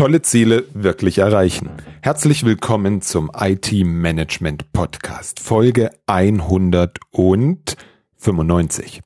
[0.00, 1.68] Tolle Ziele wirklich erreichen.
[2.00, 9.02] Herzlich willkommen zum IT Management Podcast, Folge 195.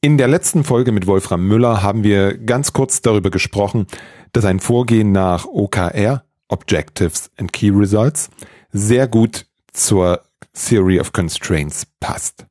[0.00, 3.86] In der letzten Folge mit Wolfram Müller haben wir ganz kurz darüber gesprochen,
[4.32, 8.30] dass ein Vorgehen nach OKR, Objectives and Key Results,
[8.72, 10.22] sehr gut zur
[10.54, 12.46] Theory of Constraints passt.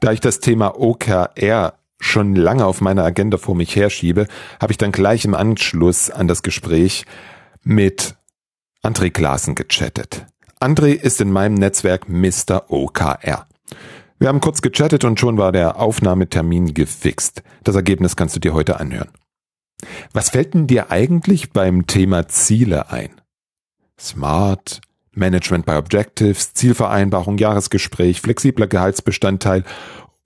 [0.00, 4.26] Da ich das Thema OKR schon lange auf meiner Agenda vor mich herschiebe,
[4.60, 7.04] habe ich dann gleich im Anschluss an das Gespräch
[7.62, 8.16] mit
[8.82, 10.26] André Glasen gechattet.
[10.60, 12.70] André ist in meinem Netzwerk Mr.
[12.70, 13.46] OKR.
[14.18, 17.42] Wir haben kurz gechattet und schon war der Aufnahmetermin gefixt.
[17.62, 19.10] Das Ergebnis kannst du dir heute anhören.
[20.12, 23.20] Was fällt denn dir eigentlich beim Thema Ziele ein?
[23.98, 24.80] Smart,
[25.12, 29.64] Management by Objectives, Zielvereinbarung, Jahresgespräch, flexibler Gehaltsbestandteil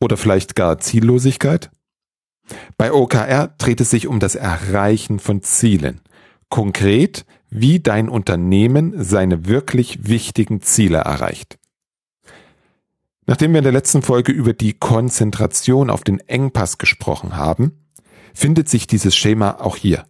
[0.03, 1.71] oder vielleicht gar Ziellosigkeit?
[2.77, 6.01] Bei OKR dreht es sich um das Erreichen von Zielen.
[6.49, 11.59] Konkret, wie dein Unternehmen seine wirklich wichtigen Ziele erreicht.
[13.27, 17.87] Nachdem wir in der letzten Folge über die Konzentration auf den Engpass gesprochen haben,
[18.35, 20.07] findet sich dieses Schema auch hier.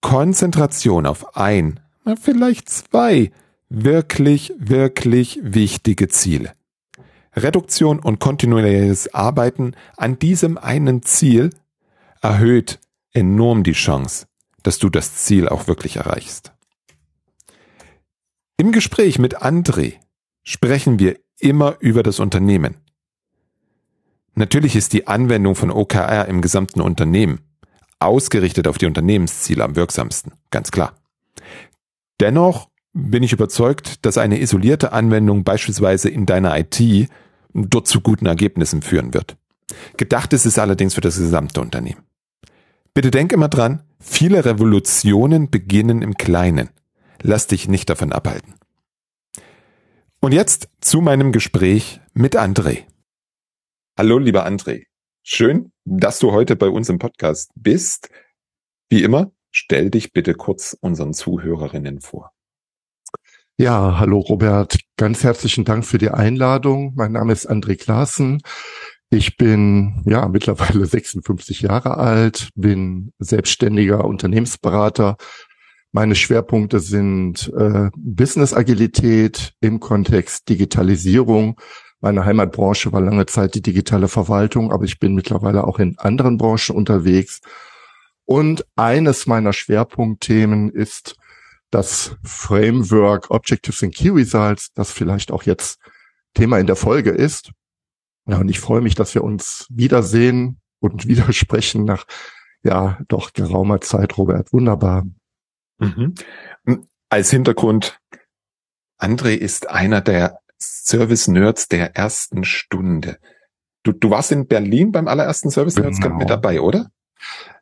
[0.00, 1.80] Konzentration auf ein,
[2.20, 3.30] vielleicht zwei
[3.70, 6.52] wirklich, wirklich wichtige Ziele.
[7.36, 11.50] Reduktion und kontinuierliches Arbeiten an diesem einen Ziel
[12.22, 12.80] erhöht
[13.12, 14.26] enorm die Chance,
[14.62, 16.52] dass du das Ziel auch wirklich erreichst.
[18.56, 19.94] Im Gespräch mit André
[20.42, 22.76] sprechen wir immer über das Unternehmen.
[24.34, 27.40] Natürlich ist die Anwendung von OKR im gesamten Unternehmen
[27.98, 30.94] ausgerichtet auf die Unternehmensziele am wirksamsten, ganz klar.
[32.20, 37.08] Dennoch bin ich überzeugt, dass eine isolierte Anwendung beispielsweise in deiner IT
[37.54, 39.36] dort zu guten Ergebnissen führen wird.
[39.96, 42.02] Gedacht ist es allerdings für das gesamte Unternehmen.
[42.92, 46.70] Bitte denk immer dran, viele Revolutionen beginnen im Kleinen.
[47.22, 48.54] Lass dich nicht davon abhalten.
[50.20, 52.84] Und jetzt zu meinem Gespräch mit André.
[53.96, 54.86] Hallo, lieber André.
[55.22, 58.10] Schön, dass du heute bei uns im Podcast bist.
[58.88, 62.33] Wie immer, stell dich bitte kurz unseren Zuhörerinnen vor.
[63.56, 64.78] Ja, hallo Robert.
[64.96, 66.92] Ganz herzlichen Dank für die Einladung.
[66.96, 68.42] Mein Name ist André Klaassen.
[69.10, 75.16] Ich bin ja mittlerweile 56 Jahre alt, bin selbstständiger Unternehmensberater.
[75.92, 81.60] Meine Schwerpunkte sind äh, Business Agilität im Kontext Digitalisierung.
[82.00, 86.38] Meine Heimatbranche war lange Zeit die digitale Verwaltung, aber ich bin mittlerweile auch in anderen
[86.38, 87.40] Branchen unterwegs.
[88.24, 91.14] Und eines meiner Schwerpunktthemen ist
[91.74, 95.80] das Framework Objectives and Key Results, das vielleicht auch jetzt
[96.32, 97.50] Thema in der Folge ist.
[98.26, 102.06] Ja, und ich freue mich, dass wir uns wiedersehen und widersprechen nach,
[102.62, 104.52] ja, doch geraumer Zeit, Robert.
[104.52, 105.04] Wunderbar.
[105.78, 106.14] Mhm.
[107.08, 107.98] Als Hintergrund,
[109.00, 113.18] André ist einer der Service-Nerds der ersten Stunde.
[113.82, 116.16] Du, du warst in Berlin beim allerersten Service-Nerds genau.
[116.16, 116.90] mit dabei, oder?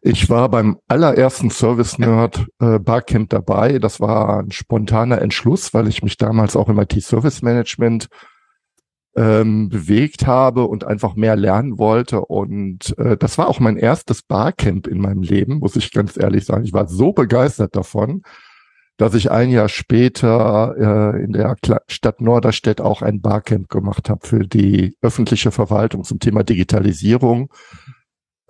[0.01, 3.79] Ich war beim allerersten Service Nerd äh, Barcamp dabei.
[3.79, 8.09] Das war ein spontaner Entschluss, weil ich mich damals auch im IT Service Management
[9.15, 12.21] ähm, bewegt habe und einfach mehr lernen wollte.
[12.21, 16.47] Und äh, das war auch mein erstes Barcamp in meinem Leben, muss ich ganz ehrlich
[16.47, 16.65] sagen.
[16.65, 18.23] Ich war so begeistert davon,
[18.97, 21.57] dass ich ein Jahr später äh, in der
[21.89, 27.53] Stadt Norderstedt auch ein Barcamp gemacht habe für die öffentliche Verwaltung zum Thema Digitalisierung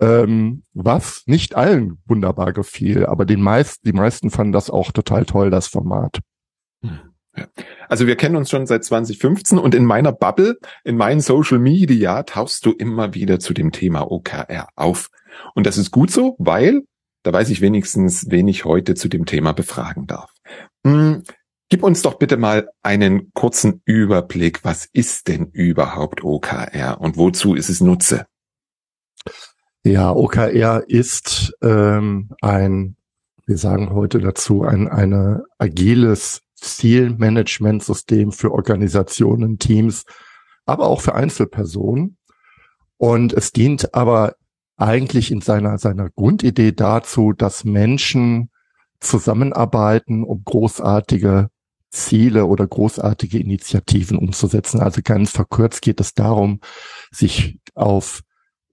[0.03, 5.25] ähm, was nicht allen wunderbar gefiel, aber den meisten, die meisten fanden das auch total
[5.25, 6.19] toll, das Format.
[6.81, 6.99] Hm,
[7.89, 12.23] also wir kennen uns schon seit 2015 und in meiner Bubble, in meinen Social Media
[12.23, 15.09] tauchst du immer wieder zu dem Thema OKR auf.
[15.55, 16.83] Und das ist gut so, weil
[17.23, 20.31] da weiß ich wenigstens, wen ich heute zu dem Thema befragen darf.
[20.85, 21.23] Hm,
[21.69, 24.63] gib uns doch bitte mal einen kurzen Überblick.
[24.63, 28.25] Was ist denn überhaupt OKR und wozu ist es Nutze?
[29.85, 32.95] Ja, OKR ist ähm, ein,
[33.45, 40.05] wir sagen heute dazu, ein eine agiles Zielmanagementsystem für Organisationen, Teams,
[40.65, 42.17] aber auch für Einzelpersonen.
[42.95, 44.35] Und es dient aber
[44.77, 48.51] eigentlich in seiner, seiner Grundidee dazu, dass Menschen
[49.01, 51.49] zusammenarbeiten, um großartige
[51.89, 54.79] Ziele oder großartige Initiativen umzusetzen.
[54.79, 56.61] Also ganz verkürzt geht es darum,
[57.11, 58.21] sich auf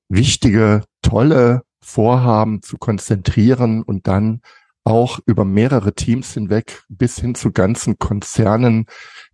[0.09, 4.43] wichtige, tolle Vorhaben zu konzentrieren und dann
[4.85, 8.87] auch über mehrere Teams hinweg bis hin zu ganzen Konzernen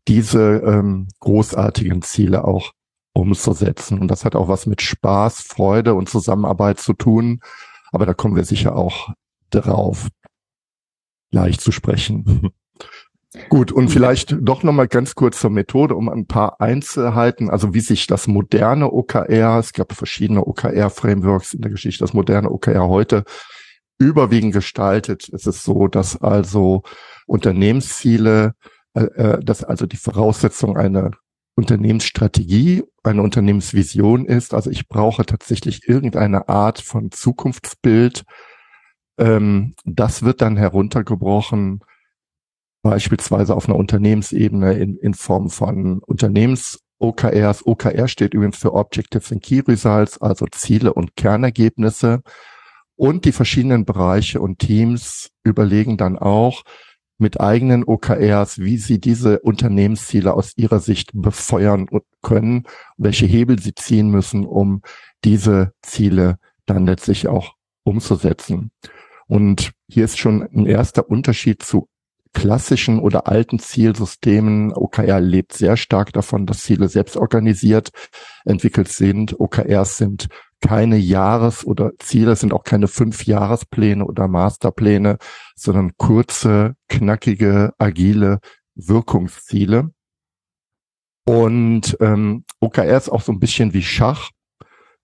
[0.08, 2.72] diese ähm, großartigen Ziele auch
[3.12, 3.98] umzusetzen.
[3.98, 7.40] Und das hat auch was mit Spaß, Freude und Zusammenarbeit zu tun.
[7.90, 9.10] Aber da kommen wir sicher auch
[9.50, 10.08] drauf.
[11.30, 12.50] leicht zu sprechen.
[13.48, 17.80] Gut, und vielleicht doch nochmal ganz kurz zur Methode, um ein paar Einzelheiten, also wie
[17.80, 23.24] sich das moderne OKR, es gab verschiedene OKR-Frameworks in der Geschichte, das moderne OKR heute
[23.98, 25.28] überwiegend gestaltet.
[25.32, 26.82] Es ist so, dass also
[27.26, 28.54] Unternehmensziele,
[28.94, 31.10] äh, äh dass also die Voraussetzung einer
[31.56, 34.54] Unternehmensstrategie, eine Unternehmensvision ist.
[34.54, 38.24] Also ich brauche tatsächlich irgendeine Art von Zukunftsbild.
[39.18, 41.80] Ähm, das wird dann heruntergebrochen,
[42.86, 47.66] beispielsweise auf einer Unternehmensebene in, in Form von Unternehmens OKRs.
[47.66, 52.22] OKR steht übrigens für Objectives and Key Results, also Ziele und Kernergebnisse.
[52.94, 56.62] Und die verschiedenen Bereiche und Teams überlegen dann auch,
[57.18, 61.88] mit eigenen OKRs, wie sie diese Unternehmensziele aus ihrer Sicht befeuern
[62.22, 62.64] können,
[62.98, 64.82] welche Hebel sie ziehen müssen, um
[65.24, 67.54] diese Ziele dann letztlich auch
[67.84, 68.70] umzusetzen.
[69.26, 71.88] Und hier ist schon ein erster Unterschied zu
[72.32, 74.72] klassischen oder alten Zielsystemen.
[74.72, 77.90] OKR lebt sehr stark davon, dass Ziele selbst organisiert
[78.44, 79.38] entwickelt sind.
[79.38, 80.28] OKRs sind
[80.60, 85.18] keine Jahres- oder Ziele, sind auch keine Fünf-Jahrespläne oder Masterpläne,
[85.54, 88.40] sondern kurze, knackige, agile
[88.74, 89.90] Wirkungsziele.
[91.24, 94.30] Und ähm, OKR ist auch so ein bisschen wie Schach.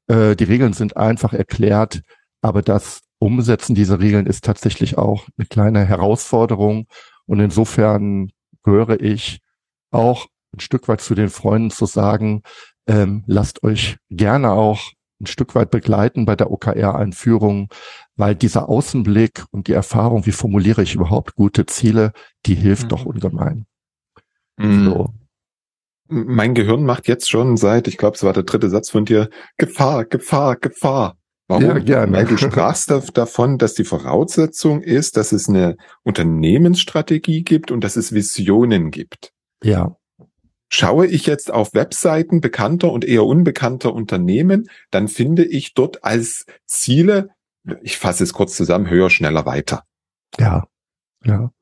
[0.07, 2.03] Äh, die Regeln sind einfach erklärt,
[2.41, 6.87] aber das Umsetzen dieser Regeln ist tatsächlich auch eine kleine Herausforderung.
[7.33, 8.31] Und insofern
[8.63, 9.41] gehöre ich
[9.91, 12.43] auch ein Stück weit zu den Freunden zu sagen,
[12.87, 17.71] ähm, lasst euch gerne auch ein Stück weit begleiten bei der OKR-Einführung,
[18.17, 22.13] weil dieser Außenblick und die Erfahrung, wie formuliere ich überhaupt gute Ziele,
[22.45, 22.89] die hilft mhm.
[22.89, 23.65] doch ungemein.
[24.59, 24.85] Mhm.
[24.85, 25.15] So.
[26.09, 29.31] Mein Gehirn macht jetzt schon seit, ich glaube, es war der dritte Satz von dir,
[29.57, 31.17] Gefahr, Gefahr, Gefahr.
[31.53, 31.65] Warum?
[31.65, 32.17] Ja, gerne.
[32.17, 37.97] Weil du sprachst davon, dass die Voraussetzung ist, dass es eine Unternehmensstrategie gibt und dass
[37.97, 39.33] es Visionen gibt.
[39.63, 39.97] Ja.
[40.71, 46.47] Schaue ich jetzt auf Webseiten bekannter und eher unbekannter Unternehmen, dann finde ich dort als
[46.65, 47.29] Ziele,
[47.83, 49.85] ich fasse es kurz zusammen, höher, schneller, weiter.
[50.39, 50.65] Ja,
[51.23, 51.53] ja.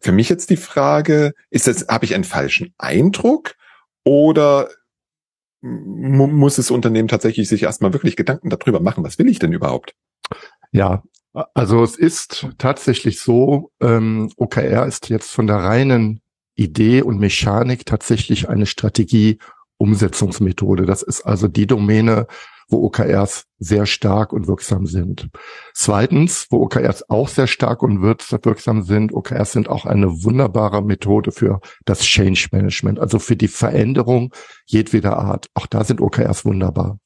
[0.00, 3.56] Für mich jetzt die Frage, ist das, habe ich einen falschen Eindruck
[4.04, 4.68] oder
[5.66, 9.94] muss das Unternehmen tatsächlich sich erstmal wirklich Gedanken darüber machen, was will ich denn überhaupt?
[10.72, 11.02] Ja,
[11.54, 16.20] also es ist tatsächlich so, ähm, OKR ist jetzt von der reinen
[16.54, 20.86] Idee und Mechanik tatsächlich eine Strategie-Umsetzungsmethode.
[20.86, 22.28] Das ist also die Domäne,
[22.68, 25.28] wo OKRs sehr stark und wirksam sind.
[25.74, 31.32] Zweitens, wo OKRs auch sehr stark und wirksam sind, OKRs sind auch eine wunderbare Methode
[31.32, 34.32] für das Change Management, also für die Veränderung
[34.66, 35.48] jedweder Art.
[35.54, 36.98] Auch da sind OKRs wunderbar.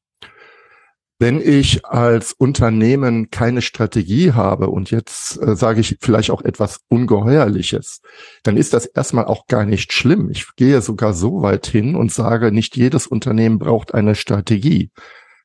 [1.22, 6.80] Wenn ich als Unternehmen keine Strategie habe und jetzt äh, sage ich vielleicht auch etwas
[6.88, 8.00] Ungeheuerliches,
[8.42, 10.30] dann ist das erstmal auch gar nicht schlimm.
[10.30, 14.92] Ich gehe sogar so weit hin und sage, nicht jedes Unternehmen braucht eine Strategie.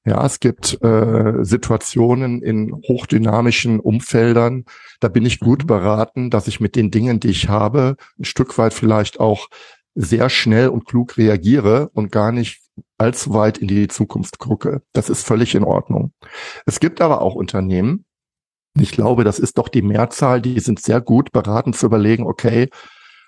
[0.05, 4.65] Ja, es gibt äh, Situationen in hochdynamischen Umfeldern,
[4.99, 8.57] da bin ich gut beraten, dass ich mit den Dingen, die ich habe, ein Stück
[8.59, 9.49] weit vielleicht auch
[9.95, 12.61] sehr schnell und klug reagiere und gar nicht
[12.97, 14.83] allzu weit in die Zukunft gucke.
[14.93, 16.11] Das ist völlig in Ordnung.
[16.65, 18.05] Es gibt aber auch Unternehmen,
[18.77, 22.69] ich glaube, das ist doch die Mehrzahl, die sind sehr gut beraten zu überlegen, okay,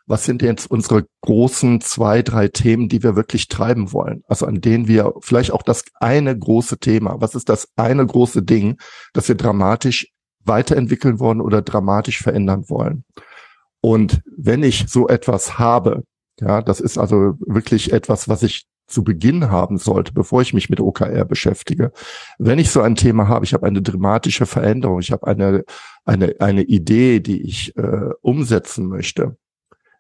[0.08, 4.24] was sind jetzt unsere großen zwei, drei Themen, die wir wirklich treiben wollen?
[4.28, 8.42] Also an denen wir vielleicht auch das eine große Thema, was ist das eine große
[8.42, 8.78] Ding,
[9.14, 10.08] das wir dramatisch
[10.46, 13.04] weiterentwickeln wollen oder dramatisch verändern wollen?
[13.82, 16.04] Und wenn ich so etwas habe,
[16.40, 20.70] ja, das ist also wirklich etwas, was ich zu Beginn haben sollte, bevor ich mich
[20.70, 21.92] mit OKR beschäftige.
[22.40, 25.66] Wenn ich so ein Thema habe, ich habe eine dramatische Veränderung, ich habe eine,
[26.06, 29.36] eine, eine Idee, die ich äh, umsetzen möchte,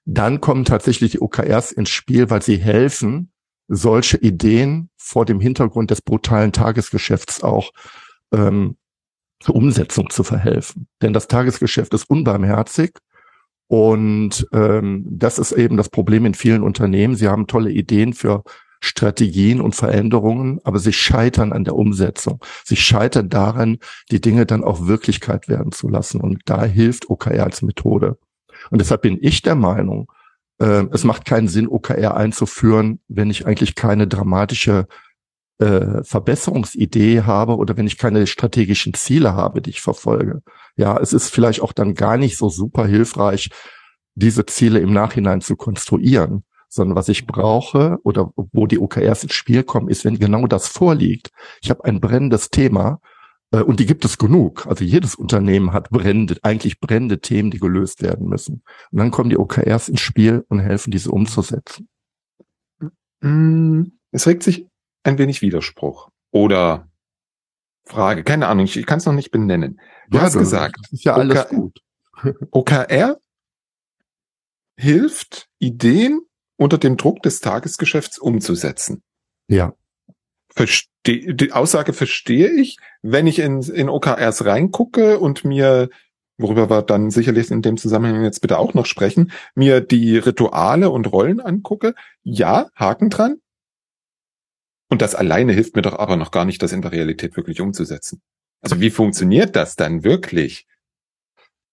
[0.09, 3.31] dann kommen tatsächlich die OKRs ins Spiel, weil sie helfen,
[3.67, 7.71] solche Ideen vor dem Hintergrund des brutalen Tagesgeschäfts auch
[8.31, 8.77] ähm,
[9.41, 10.87] zur Umsetzung zu verhelfen.
[11.01, 12.93] Denn das Tagesgeschäft ist unbarmherzig
[13.67, 17.15] und ähm, das ist eben das Problem in vielen Unternehmen.
[17.15, 18.43] Sie haben tolle Ideen für
[18.79, 22.39] Strategien und Veränderungen, aber sie scheitern an der Umsetzung.
[22.63, 26.21] Sie scheitern daran, die Dinge dann auch Wirklichkeit werden zu lassen.
[26.21, 28.17] Und da hilft OKR als Methode.
[28.69, 30.11] Und deshalb bin ich der Meinung,
[30.59, 34.87] äh, es macht keinen Sinn, OKR einzuführen, wenn ich eigentlich keine dramatische
[35.59, 40.41] äh, Verbesserungsidee habe oder wenn ich keine strategischen Ziele habe, die ich verfolge.
[40.75, 43.49] Ja, es ist vielleicht auch dann gar nicht so super hilfreich,
[44.15, 49.33] diese Ziele im Nachhinein zu konstruieren, sondern was ich brauche oder wo die OKRs ins
[49.33, 51.31] Spiel kommen, ist, wenn genau das vorliegt.
[51.61, 52.99] Ich habe ein brennendes Thema
[53.51, 54.67] und die gibt es genug.
[54.67, 58.63] Also jedes Unternehmen hat brennende, eigentlich brennende Themen, die gelöst werden müssen.
[58.91, 61.87] Und dann kommen die OKRs ins Spiel und helfen, diese umzusetzen.
[63.21, 64.67] Mm, es regt sich
[65.03, 66.89] ein wenig Widerspruch oder
[67.85, 68.23] Frage.
[68.23, 69.79] Keine Ahnung, ich, ich kann es noch nicht benennen.
[70.09, 71.79] Du ja, hast gesagt, das ist ja alles OK gut.
[72.51, 73.17] OKR
[74.77, 76.21] hilft, Ideen
[76.57, 79.03] unter dem Druck des Tagesgeschäfts umzusetzen.
[79.47, 79.73] Ja.
[81.07, 85.89] Verste die Aussage verstehe ich, wenn ich in, in OKRs reingucke und mir,
[86.37, 90.89] worüber wir dann sicherlich in dem Zusammenhang jetzt bitte auch noch sprechen, mir die Rituale
[90.89, 91.95] und Rollen angucke.
[92.23, 93.37] Ja, Haken dran.
[94.89, 97.59] Und das alleine hilft mir doch aber noch gar nicht, das in der Realität wirklich
[97.61, 98.21] umzusetzen.
[98.61, 100.65] Also wie funktioniert das dann wirklich?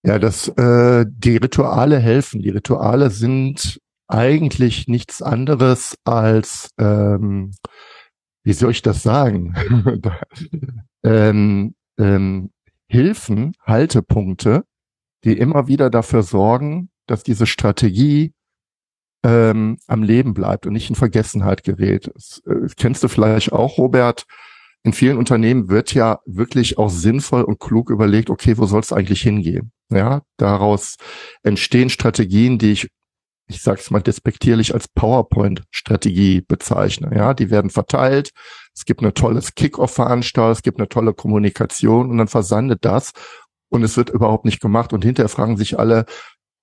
[0.05, 2.43] Ja, das äh, die Rituale helfen.
[2.43, 7.53] Die Rituale sind eigentlich nichts anderes als ähm,
[8.45, 9.55] wie soll ich das sagen?
[11.03, 12.51] ähm, ähm,
[12.87, 14.65] Hilfen, Haltepunkte,
[15.25, 18.35] die immer wieder dafür sorgen, dass diese Strategie
[19.25, 22.11] ähm, am Leben bleibt und nicht in Vergessenheit gerät.
[22.15, 24.27] Das, äh, kennst du vielleicht auch, Robert?
[24.83, 28.93] In vielen Unternehmen wird ja wirklich auch sinnvoll und klug überlegt, okay, wo soll es
[28.93, 29.73] eigentlich hingehen?
[29.91, 30.97] Ja, daraus
[31.43, 32.89] entstehen Strategien, die ich
[33.47, 37.15] ich sage es mal despektierlich als PowerPoint-Strategie bezeichne.
[37.15, 38.31] Ja, die werden verteilt.
[38.75, 43.13] Es gibt eine tolles Kick-Off-Veranstaltung, es gibt eine tolle Kommunikation und dann versandet das
[43.69, 46.07] und es wird überhaupt nicht gemacht und hinterher fragen sich alle,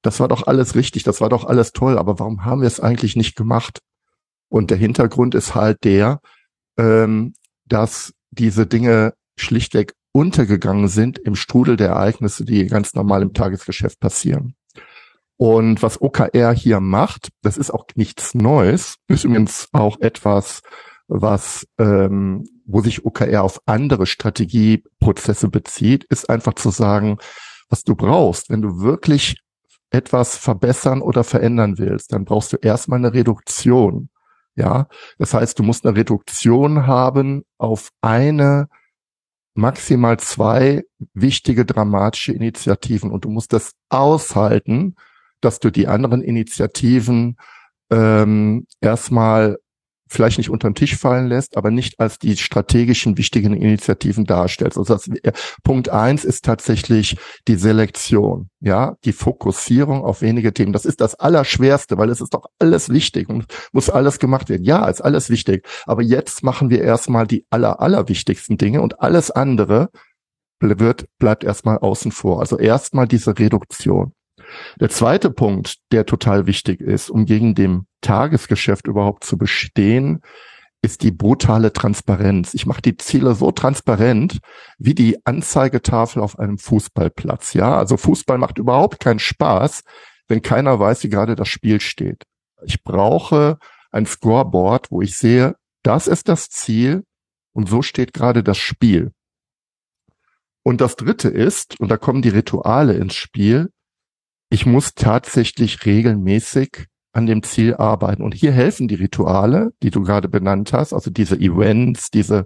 [0.01, 2.79] das war doch alles richtig, das war doch alles toll, aber warum haben wir es
[2.79, 3.79] eigentlich nicht gemacht?
[4.49, 6.19] Und der Hintergrund ist halt der,
[6.77, 7.33] ähm,
[7.65, 13.99] dass diese Dinge schlichtweg untergegangen sind im Strudel der Ereignisse, die ganz normal im Tagesgeschäft
[13.99, 14.55] passieren.
[15.41, 20.61] Und was OKR hier macht, das ist auch nichts Neues, ist übrigens auch etwas,
[21.07, 27.17] was, ähm, wo sich OKR auf andere Strategieprozesse bezieht, ist einfach zu sagen,
[27.69, 29.41] was du brauchst, wenn du wirklich
[29.89, 34.09] etwas verbessern oder verändern willst, dann brauchst du erstmal eine Reduktion.
[34.53, 38.67] Ja, das heißt, du musst eine Reduktion haben auf eine,
[39.55, 40.83] maximal zwei
[41.15, 44.95] wichtige dramatische Initiativen und du musst das aushalten,
[45.41, 47.37] dass du die anderen Initiativen
[47.91, 49.57] ähm, erstmal
[50.11, 54.77] vielleicht nicht unter den Tisch fallen lässt, aber nicht als die strategischen wichtigen Initiativen darstellst.
[54.77, 55.31] Also das, äh,
[55.63, 57.17] Punkt eins ist tatsächlich
[57.47, 60.73] die Selektion, ja, die Fokussierung auf wenige Themen.
[60.73, 64.65] Das ist das Allerschwerste, weil es ist doch alles wichtig und muss alles gemacht werden.
[64.65, 65.65] Ja, ist alles wichtig.
[65.85, 69.89] Aber jetzt machen wir erstmal die aller, allerwichtigsten Dinge und alles andere
[70.59, 72.41] wird, bleibt erstmal außen vor.
[72.41, 74.13] Also erstmal diese Reduktion.
[74.79, 80.21] Der zweite Punkt, der total wichtig ist, um gegen dem Tagesgeschäft überhaupt zu bestehen,
[80.81, 82.53] ist die brutale Transparenz.
[82.53, 84.39] Ich mache die Ziele so transparent
[84.79, 87.53] wie die Anzeigetafel auf einem Fußballplatz.
[87.53, 89.83] Ja, also Fußball macht überhaupt keinen Spaß,
[90.27, 92.23] wenn keiner weiß, wie gerade das Spiel steht.
[92.63, 93.57] Ich brauche
[93.91, 97.03] ein Scoreboard, wo ich sehe, das ist das Ziel
[97.53, 99.11] und so steht gerade das Spiel.
[100.63, 103.71] Und das dritte ist, und da kommen die Rituale ins Spiel,
[104.51, 108.21] ich muss tatsächlich regelmäßig an dem Ziel arbeiten.
[108.21, 112.45] Und hier helfen die Rituale, die du gerade benannt hast, also diese Events, diese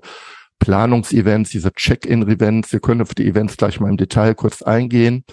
[0.59, 2.71] Planungsevents, diese Check-in-Events.
[2.71, 5.25] Wir können auf die Events gleich mal im Detail kurz eingehen.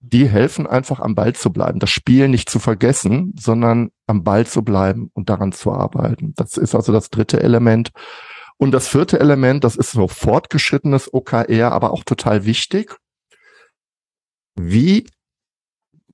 [0.00, 4.44] Die helfen einfach am Ball zu bleiben, das Spiel nicht zu vergessen, sondern am Ball
[4.44, 6.34] zu bleiben und daran zu arbeiten.
[6.34, 7.90] Das ist also das dritte Element.
[8.56, 12.96] Und das vierte Element, das ist so fortgeschrittenes OKR, aber auch total wichtig.
[14.56, 15.06] Wie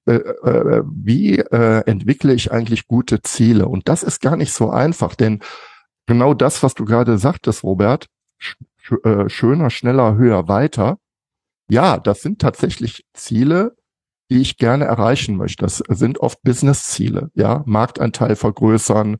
[0.06, 3.68] äh, äh, wie äh, entwickle ich eigentlich gute Ziele?
[3.68, 5.40] Und das ist gar nicht so einfach, denn
[6.06, 8.06] genau das, was du gerade sagtest, Robert,
[8.38, 8.56] sch
[9.04, 10.98] äh, schöner, schneller, höher, weiter,
[11.68, 13.74] ja, das sind tatsächlich Ziele,
[14.30, 15.64] die ich gerne erreichen möchte.
[15.64, 19.16] Das sind oft Business-Ziele, ja, Marktanteil vergrößern,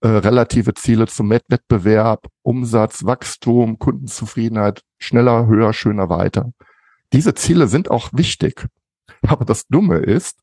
[0.00, 6.52] äh, relative Ziele zum Wettbewerb, Umsatz, Wachstum, Kundenzufriedenheit, schneller, höher, schöner, weiter.
[7.12, 8.66] Diese Ziele sind auch wichtig.
[9.28, 10.40] Aber das Dumme ist,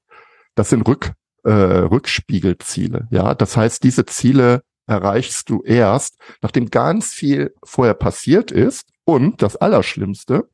[0.56, 3.08] das sind Rück, äh, Rückspiegelziele.
[3.12, 8.90] Ja, das heißt, diese Ziele erreichst du erst, nachdem ganz viel vorher passiert ist.
[9.06, 10.50] Und das Allerschlimmste,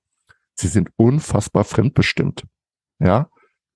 [0.56, 2.44] sie sind unfassbar fremdbestimmt.
[3.00, 3.30] Ja,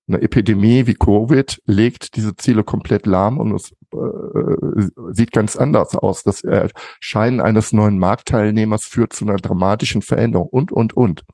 [0.08, 5.94] eine Epidemie wie Covid legt diese Ziele komplett lahm und es äh, sieht ganz anders
[5.94, 6.22] aus.
[6.24, 11.24] Das Erscheinen eines neuen Marktteilnehmers führt zu einer dramatischen Veränderung und, und, und.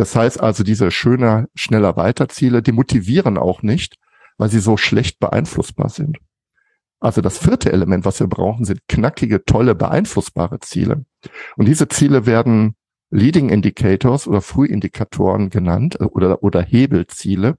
[0.00, 3.96] Das heißt also, diese schöner, schneller Weiterziele, die motivieren auch nicht,
[4.38, 6.16] weil sie so schlecht beeinflussbar sind.
[7.00, 11.04] Also das vierte Element, was wir brauchen, sind knackige, tolle, beeinflussbare Ziele.
[11.58, 12.76] Und diese Ziele werden
[13.10, 17.58] Leading Indicators oder Frühindikatoren genannt äh, oder, oder Hebelziele.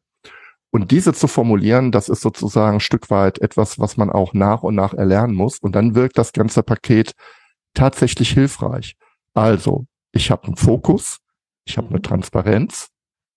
[0.71, 4.63] Und diese zu formulieren, das ist sozusagen ein Stück weit etwas, was man auch nach
[4.63, 5.59] und nach erlernen muss.
[5.59, 7.11] Und dann wirkt das ganze Paket
[7.75, 8.95] tatsächlich hilfreich.
[9.35, 11.19] Also, ich habe einen Fokus,
[11.71, 12.89] ich habe eine Transparenz,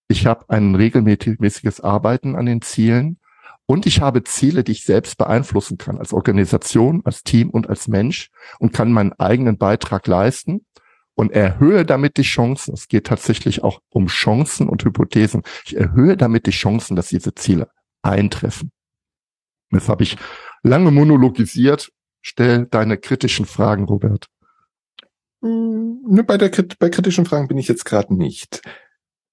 [0.08, 3.20] ich habe ein regelmäßiges Arbeiten an den Zielen
[3.66, 7.86] und ich habe Ziele, die ich selbst beeinflussen kann, als Organisation, als Team und als
[7.86, 10.66] Mensch und kann meinen eigenen Beitrag leisten
[11.14, 12.74] und erhöhe damit die Chancen.
[12.74, 15.44] Es geht tatsächlich auch um Chancen und Hypothesen.
[15.64, 17.68] Ich erhöhe damit die Chancen, dass diese Ziele
[18.02, 18.72] eintreffen.
[19.70, 20.16] Das habe ich
[20.64, 21.92] lange monologisiert.
[22.20, 24.26] Stell deine kritischen Fragen, Robert.
[25.44, 28.62] Hm, bei, der, bei kritischen Fragen bin ich jetzt gerade nicht.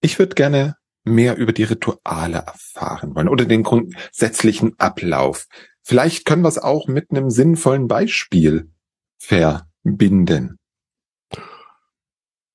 [0.01, 0.75] Ich würde gerne
[1.05, 5.47] mehr über die Rituale erfahren wollen oder den grundsätzlichen Ablauf.
[5.83, 8.69] Vielleicht können wir es auch mit einem sinnvollen Beispiel
[9.17, 10.59] verbinden.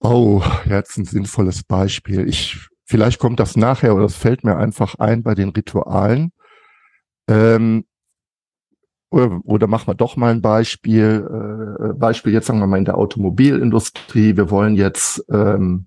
[0.01, 2.29] Oh, jetzt ein sinnvolles Beispiel.
[2.29, 6.31] Ich, vielleicht kommt das nachher oder es fällt mir einfach ein bei den Ritualen.
[7.27, 7.87] Ähm,
[9.17, 11.27] oder, oder machen wir doch mal ein Beispiel.
[11.81, 14.37] Äh, Beispiel jetzt sagen wir mal in der Automobilindustrie.
[14.37, 15.87] Wir wollen jetzt, ähm,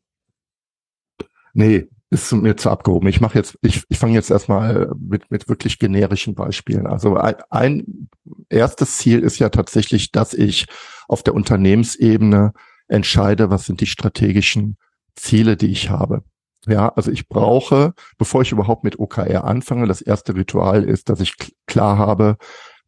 [1.54, 3.08] nee, ist mir zu abgehoben.
[3.08, 6.88] Ich mache jetzt, ich, ich fange jetzt erstmal mit, mit wirklich generischen Beispielen.
[6.88, 8.10] Also ein, ein
[8.50, 10.66] erstes Ziel ist ja tatsächlich, dass ich
[11.08, 12.54] auf der Unternehmensebene
[12.88, 14.78] entscheide, was sind die strategischen
[15.16, 16.24] Ziele, die ich habe.
[16.68, 21.22] Ja, also ich brauche, bevor ich überhaupt mit OKR anfange, das erste Ritual ist, dass
[21.22, 21.36] ich
[21.68, 22.38] klar habe,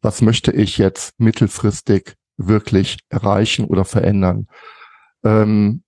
[0.02, 4.48] was möchte ich jetzt mittelfristig wirklich erreichen oder verändern.
[5.24, 5.84] Ähm,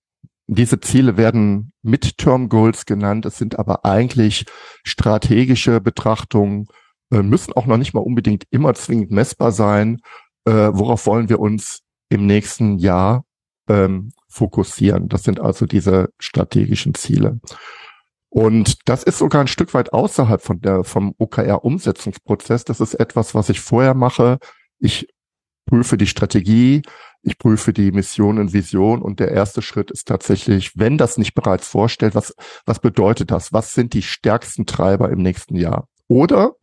[0.47, 3.25] diese Ziele werden Midterm Goals genannt.
[3.25, 4.45] Es sind aber eigentlich
[4.83, 6.67] strategische Betrachtungen,
[7.11, 9.99] äh, müssen auch noch nicht mal unbedingt immer zwingend messbar sein.
[10.45, 13.25] Äh, worauf wollen wir uns im nächsten Jahr
[13.67, 15.09] ähm, fokussieren.
[15.09, 17.39] Das sind also diese strategischen Ziele.
[18.35, 22.65] Und das ist sogar ein Stück weit außerhalb von der, vom OKR-Umsetzungsprozess.
[22.65, 24.39] Das ist etwas, was ich vorher mache.
[24.77, 25.07] Ich
[25.65, 26.81] prüfe die Strategie,
[27.21, 31.33] ich prüfe die Mission und Vision und der erste Schritt ist tatsächlich, wenn das nicht
[31.33, 33.53] bereits vorstellt, was, was bedeutet das?
[33.53, 35.87] Was sind die stärksten Treiber im nächsten Jahr?
[36.09, 36.55] Oder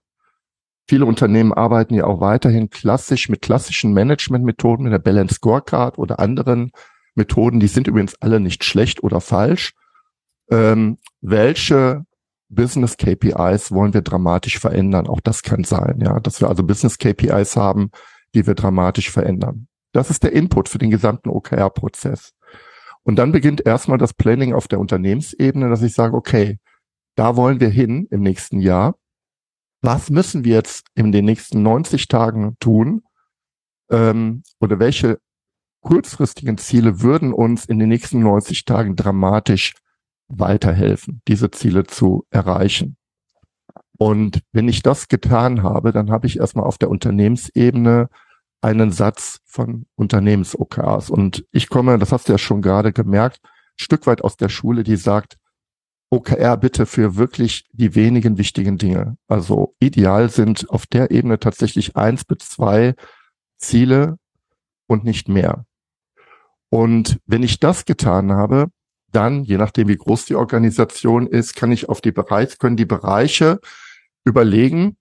[0.86, 6.20] viele Unternehmen arbeiten ja auch weiterhin klassisch mit klassischen Managementmethoden, mit der Balance Scorecard oder
[6.20, 6.70] anderen
[7.14, 9.72] Methoden, die sind übrigens alle nicht schlecht oder falsch.
[10.52, 12.04] Ähm, welche
[12.50, 15.06] Business KPIs wollen wir dramatisch verändern?
[15.06, 17.90] Auch das kann sein, ja, dass wir also Business KPIs haben,
[18.34, 19.68] die wir dramatisch verändern.
[19.92, 22.32] Das ist der Input für den gesamten OKR-Prozess.
[23.02, 26.58] Und dann beginnt erstmal das Planning auf der Unternehmensebene, dass ich sage, okay,
[27.16, 28.96] da wollen wir hin im nächsten Jahr.
[29.80, 33.02] Was müssen wir jetzt in den nächsten 90 Tagen tun?
[33.90, 35.18] Ähm, oder welche
[35.80, 39.74] kurzfristigen Ziele würden uns in den nächsten 90 Tagen dramatisch
[40.28, 42.96] weiterhelfen, diese Ziele zu erreichen.
[43.98, 48.08] Und wenn ich das getan habe, dann habe ich erstmal auf der Unternehmensebene
[48.60, 51.10] einen Satz von Unternehmens-OKRs.
[51.10, 53.40] Und ich komme, das hast du ja schon gerade gemerkt,
[53.76, 55.36] Stück weit aus der Schule, die sagt,
[56.10, 59.16] OKR bitte für wirklich die wenigen wichtigen Dinge.
[59.28, 62.94] Also ideal sind auf der Ebene tatsächlich eins bis zwei
[63.56, 64.18] Ziele
[64.86, 65.64] und nicht mehr.
[66.68, 68.68] Und wenn ich das getan habe,
[69.12, 72.86] dann, je nachdem wie groß die Organisation ist, kann ich auf die Bereiche, können die
[72.86, 73.60] Bereiche
[74.24, 74.96] überlegen,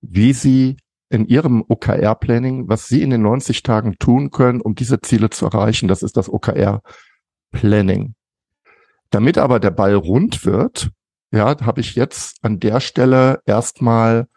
[0.00, 0.76] wie sie
[1.08, 5.46] in ihrem OKR-Planning, was sie in den 90 Tagen tun können, um diese Ziele zu
[5.46, 5.88] erreichen.
[5.88, 8.14] Das ist das OKR-Planning.
[9.10, 10.90] Damit aber der Ball rund wird,
[11.32, 14.28] ja, habe ich jetzt an der Stelle erstmal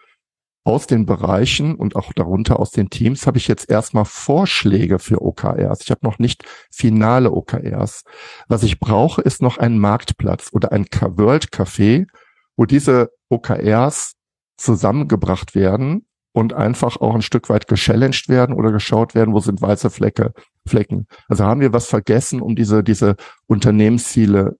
[0.65, 5.21] aus den Bereichen und auch darunter aus den Teams habe ich jetzt erstmal Vorschläge für
[5.21, 5.81] OKRs.
[5.81, 8.03] Ich habe noch nicht finale OKRs.
[8.47, 12.07] Was ich brauche, ist noch ein Marktplatz oder ein World Café,
[12.55, 14.13] wo diese OKRs
[14.57, 19.61] zusammengebracht werden und einfach auch ein Stück weit gechallenged werden oder geschaut werden, wo sind
[19.61, 20.33] weiße Flecke,
[20.65, 21.07] Flecken.
[21.27, 23.15] Also haben wir was vergessen, um diese, diese
[23.47, 24.57] Unternehmensziele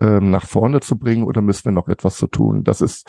[0.00, 2.64] ähm, nach vorne zu bringen oder müssen wir noch etwas zu tun?
[2.64, 3.06] Das ist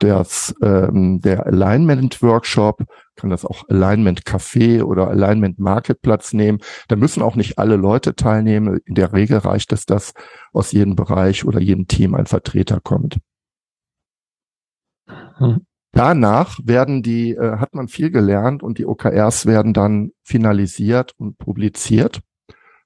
[0.00, 2.84] das, ähm, der Alignment Workshop,
[3.16, 6.58] kann das auch Alignment Café oder Alignment Marketplatz nehmen.
[6.88, 8.80] Da müssen auch nicht alle Leute teilnehmen.
[8.86, 10.12] In der Regel reicht es, dass
[10.52, 13.18] aus jedem Bereich oder jedem Team ein Vertreter kommt.
[15.36, 15.66] Hm.
[15.92, 21.36] Danach werden die, äh, hat man viel gelernt und die OKRs werden dann finalisiert und
[21.36, 22.20] publiziert.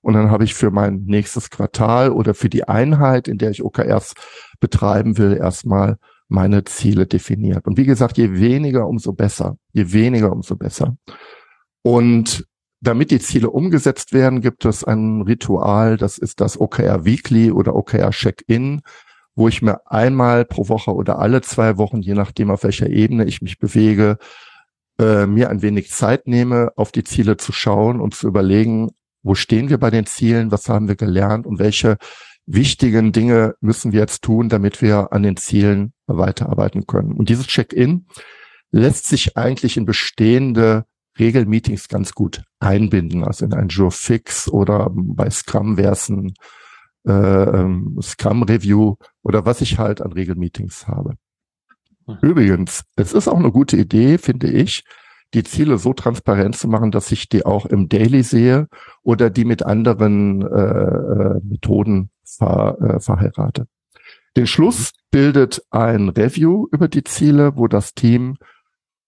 [0.01, 3.63] Und dann habe ich für mein nächstes Quartal oder für die Einheit, in der ich
[3.63, 4.15] OKRs
[4.59, 5.97] betreiben will, erstmal
[6.29, 7.67] meine Ziele definiert.
[7.67, 9.57] Und wie gesagt, je weniger, umso besser.
[9.73, 10.97] Je weniger, umso besser.
[11.83, 12.47] Und
[12.81, 17.75] damit die Ziele umgesetzt werden, gibt es ein Ritual, das ist das OKR Weekly oder
[17.75, 18.83] OKR Check-in,
[19.35, 23.25] wo ich mir einmal pro Woche oder alle zwei Wochen, je nachdem auf welcher Ebene
[23.25, 24.19] ich mich bewege,
[24.99, 28.91] äh, mir ein wenig Zeit nehme, auf die Ziele zu schauen und zu überlegen,
[29.23, 31.97] wo stehen wir bei den Zielen, was haben wir gelernt und welche
[32.47, 37.13] wichtigen Dinge müssen wir jetzt tun, damit wir an den Zielen weiterarbeiten können.
[37.13, 38.07] Und dieses Check-in
[38.71, 40.85] lässt sich eigentlich in bestehende
[41.19, 46.35] Regelmeetings ganz gut einbinden, also in ein Jour fix oder bei Scrum wäre es ein
[47.07, 51.15] äh, ähm, Scrum Review oder was ich halt an Regelmeetings habe.
[52.07, 52.19] Hm.
[52.21, 54.85] Übrigens, es ist auch eine gute Idee, finde ich,
[55.35, 58.69] die Ziele so transparent zu machen, dass ich die auch im Daily sehe
[59.03, 63.67] oder die mit anderen äh, äh, Methoden ver, äh, verheirate.
[64.37, 68.37] Den Schluss bildet ein Review über die Ziele, wo das Team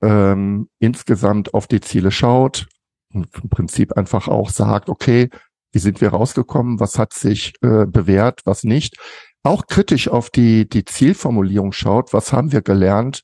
[0.03, 2.67] ähm, insgesamt auf die Ziele schaut
[3.13, 5.31] und im Prinzip einfach auch sagt, okay,
[5.73, 8.97] wie sind wir rausgekommen, was hat sich äh, bewährt, was nicht.
[9.43, 13.23] Auch kritisch auf die, die Zielformulierung schaut, was haben wir gelernt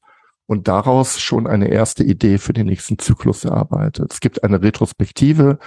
[0.52, 4.12] und daraus schon eine erste Idee für den nächsten Zyklus erarbeitet.
[4.12, 5.58] Es gibt eine Retrospektive,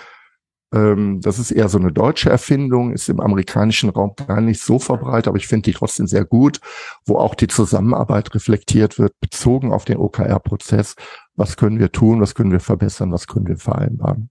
[0.71, 4.77] ähm, das ist eher so eine deutsche Erfindung, ist im amerikanischen Raum gar nicht so
[4.77, 6.59] verbreitet, aber ich finde die trotzdem sehr gut,
[7.03, 10.95] wo auch die Zusammenarbeit reflektiert wird, bezogen auf den OKR-Prozess.
[11.35, 14.29] Was können wir tun, was können wir verbessern, was können wir vereinbaren?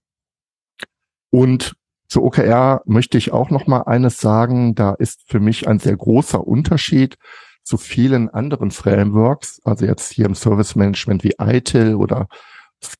[1.31, 1.75] Und
[2.07, 4.73] zu OKR möchte ich auch noch mal eines sagen.
[4.73, 7.17] Da ist für mich ein sehr großer Unterschied
[7.65, 12.27] zu vielen anderen Frameworks, also jetzt hier im Service Management wie ITIL oder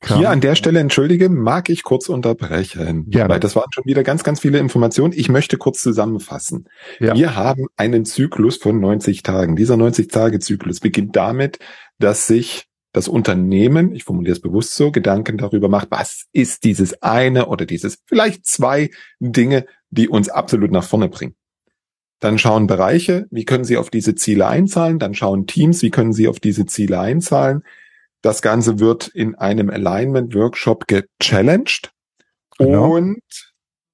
[0.03, 3.29] hier an der Stelle, entschuldige, mag ich kurz unterbrechen, Gerne.
[3.29, 5.13] weil das waren schon wieder ganz, ganz viele Informationen.
[5.15, 6.67] Ich möchte kurz zusammenfassen.
[6.99, 7.13] Ja.
[7.13, 9.55] Wir haben einen Zyklus von 90 Tagen.
[9.55, 11.59] Dieser 90-Tage-Zyklus beginnt damit,
[11.99, 17.01] dass sich das Unternehmen, ich formuliere es bewusst so, Gedanken darüber macht, was ist dieses
[17.03, 21.35] eine oder dieses vielleicht zwei Dinge, die uns absolut nach vorne bringen.
[22.25, 24.97] Dann schauen Bereiche, wie können sie auf diese Ziele einzahlen.
[24.97, 27.61] Dann schauen Teams, wie können sie auf diese Ziele einzahlen.
[28.23, 31.91] Das Ganze wird in einem Alignment-Workshop gechallenged.
[32.57, 32.95] Genau.
[32.95, 33.21] Und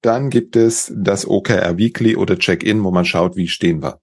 [0.00, 3.98] dann gibt es das OKR Weekly oder Check-in, wo man schaut, wie stehen wir.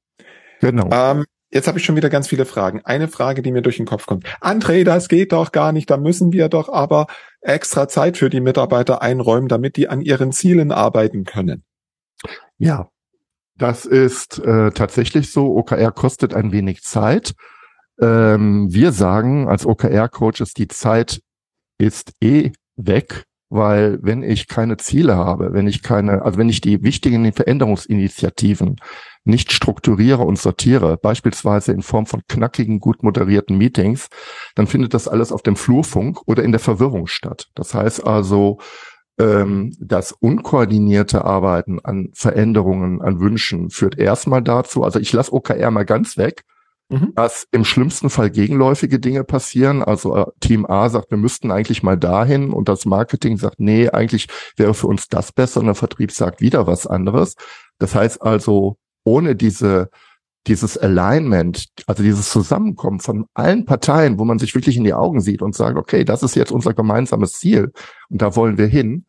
[0.61, 0.91] Genau.
[0.91, 2.81] Ähm, jetzt habe ich schon wieder ganz viele Fragen.
[2.83, 4.27] Eine Frage, die mir durch den Kopf kommt.
[4.41, 5.89] André, das geht doch gar nicht.
[5.89, 7.07] Da müssen wir doch aber
[7.41, 11.63] extra Zeit für die Mitarbeiter einräumen, damit die an ihren Zielen arbeiten können.
[12.59, 12.89] Ja,
[13.59, 15.55] das ist äh, tatsächlich so.
[15.55, 17.33] OKR kostet ein wenig Zeit.
[18.01, 21.21] Ähm, wir sagen als OKR-Coaches, die Zeit
[21.77, 26.61] ist eh weg, weil wenn ich keine Ziele habe, wenn ich keine, also wenn ich
[26.61, 28.77] die wichtigen Veränderungsinitiativen
[29.25, 34.07] nicht strukturiere und sortiere, beispielsweise in Form von knackigen, gut moderierten Meetings,
[34.55, 37.47] dann findet das alles auf dem Flurfunk oder in der Verwirrung statt.
[37.55, 38.59] Das heißt also,
[39.19, 45.71] ähm, das unkoordinierte Arbeiten an Veränderungen, an Wünschen führt erstmal dazu, also ich lasse OKR
[45.71, 46.43] mal ganz weg,
[46.89, 47.13] mhm.
[47.15, 49.83] dass im schlimmsten Fall gegenläufige Dinge passieren.
[49.83, 53.89] Also äh, Team A sagt, wir müssten eigentlich mal dahin und das Marketing sagt, nee,
[53.89, 57.35] eigentlich wäre für uns das besser und der Vertrieb sagt wieder was anderes.
[57.77, 59.89] Das heißt also, ohne diese
[60.47, 65.19] dieses Alignment, also dieses Zusammenkommen von allen Parteien, wo man sich wirklich in die Augen
[65.19, 67.73] sieht und sagt, okay, das ist jetzt unser gemeinsames Ziel
[68.09, 69.05] und da wollen wir hin,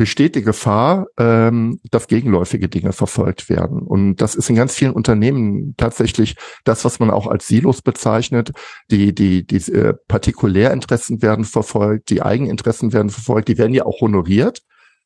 [0.00, 3.80] besteht die Gefahr, ähm, dass gegenläufige Dinge verfolgt werden.
[3.82, 8.52] Und das ist in ganz vielen Unternehmen tatsächlich das, was man auch als Silos bezeichnet.
[8.90, 14.00] Die, die, die äh, Partikulärinteressen werden verfolgt, die Eigeninteressen werden verfolgt, die werden ja auch
[14.00, 14.62] honoriert.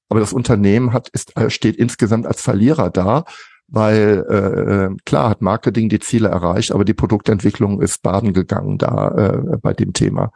[0.09, 3.25] Aber das Unternehmen hat, ist, äh, steht insgesamt als Verlierer da,
[3.67, 8.79] weil äh, äh, klar hat Marketing die Ziele erreicht, aber die Produktentwicklung ist baden gegangen
[8.79, 10.31] da äh, bei dem Thema.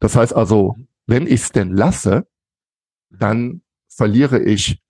[0.00, 0.74] Das heißt also,
[1.06, 2.26] wenn ich es denn lasse,
[3.10, 4.80] dann verliere ich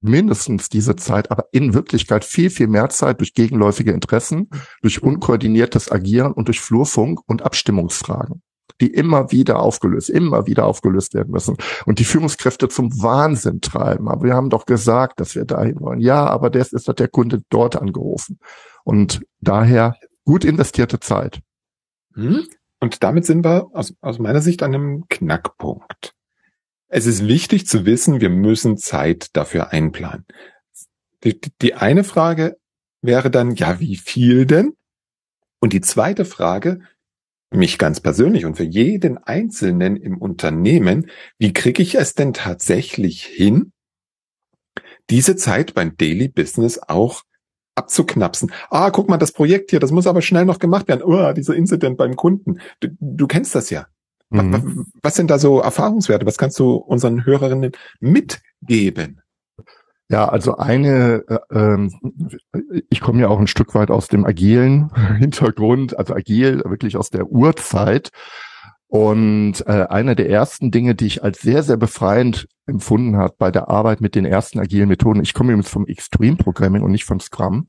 [0.00, 4.48] mindestens diese Zeit, aber in Wirklichkeit viel, viel mehr Zeit durch gegenläufige Interessen,
[4.82, 8.42] durch unkoordiniertes Agieren und durch Flurfunk und Abstimmungsfragen,
[8.80, 14.08] die immer wieder aufgelöst, immer wieder aufgelöst werden müssen und die Führungskräfte zum Wahnsinn treiben.
[14.08, 16.00] Aber wir haben doch gesagt, dass wir dahin wollen.
[16.00, 18.38] Ja, aber das ist hat der Kunde dort angerufen.
[18.84, 21.40] Und daher gut investierte Zeit.
[22.14, 22.46] Hm?
[22.80, 26.14] Und damit sind wir aus, aus meiner Sicht an einem Knackpunkt.
[26.92, 30.26] Es ist wichtig zu wissen, wir müssen Zeit dafür einplanen.
[31.22, 32.56] Die, die eine Frage
[33.00, 34.74] wäre dann, ja, wie viel denn?
[35.60, 36.80] Und die zweite Frage,
[37.52, 43.24] mich ganz persönlich und für jeden Einzelnen im Unternehmen, wie kriege ich es denn tatsächlich
[43.24, 43.72] hin,
[45.10, 47.22] diese Zeit beim Daily Business auch
[47.76, 48.52] abzuknapsen.
[48.68, 51.02] Ah, guck mal, das Projekt hier, das muss aber schnell noch gemacht werden.
[51.02, 52.60] Oh, dieser Incident beim Kunden.
[52.80, 53.86] Du, du kennst das ja.
[54.30, 54.86] Mhm.
[55.02, 56.26] Was sind da so Erfahrungswerte?
[56.26, 59.20] Was kannst du unseren Hörerinnen mitgeben?
[60.08, 61.92] Ja, also eine, äh, ähm,
[62.90, 67.10] ich komme ja auch ein Stück weit aus dem agilen Hintergrund, also agil wirklich aus
[67.10, 68.10] der Urzeit.
[68.88, 73.52] Und äh, eine der ersten Dinge, die ich als sehr, sehr befreiend empfunden hat bei
[73.52, 77.04] der Arbeit mit den ersten agilen Methoden, ich komme übrigens vom Extreme Programming und nicht
[77.04, 77.68] vom Scrum,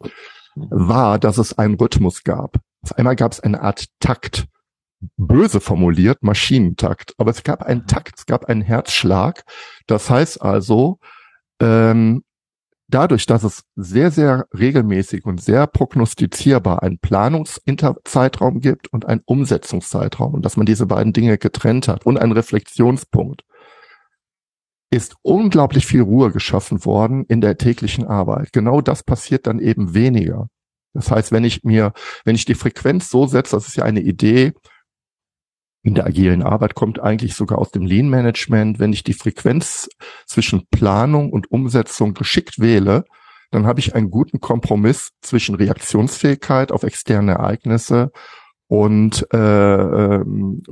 [0.56, 0.68] mhm.
[0.72, 2.58] war, dass es einen Rhythmus gab.
[2.82, 4.48] Auf einmal gab es eine Art Takt,
[5.18, 7.14] böse formuliert, Maschinentakt.
[7.18, 9.44] Aber es gab einen Takt, es gab einen Herzschlag.
[9.88, 11.00] Das heißt also,
[11.60, 12.24] ähm,
[12.88, 20.34] dadurch, dass es sehr, sehr regelmäßig und sehr prognostizierbar einen Planungszeitraum gibt und einen Umsetzungszeitraum
[20.34, 23.44] und dass man diese beiden Dinge getrennt hat und einen Reflexionspunkt,
[24.92, 28.52] ist unglaublich viel Ruhe geschaffen worden in der täglichen Arbeit.
[28.52, 30.48] Genau das passiert dann eben weniger.
[30.94, 31.94] Das heißt, wenn ich mir,
[32.26, 34.52] wenn ich die Frequenz so setze, das ist ja eine Idee,
[35.84, 38.80] in der agilen Arbeit kommt eigentlich sogar aus dem Lean Management.
[38.80, 39.90] Wenn ich die Frequenz
[40.26, 43.06] zwischen Planung und Umsetzung geschickt wähle,
[43.50, 48.12] dann habe ich einen guten Kompromiss zwischen Reaktionsfähigkeit auf externe Ereignisse
[48.68, 50.64] und, äh, ähm,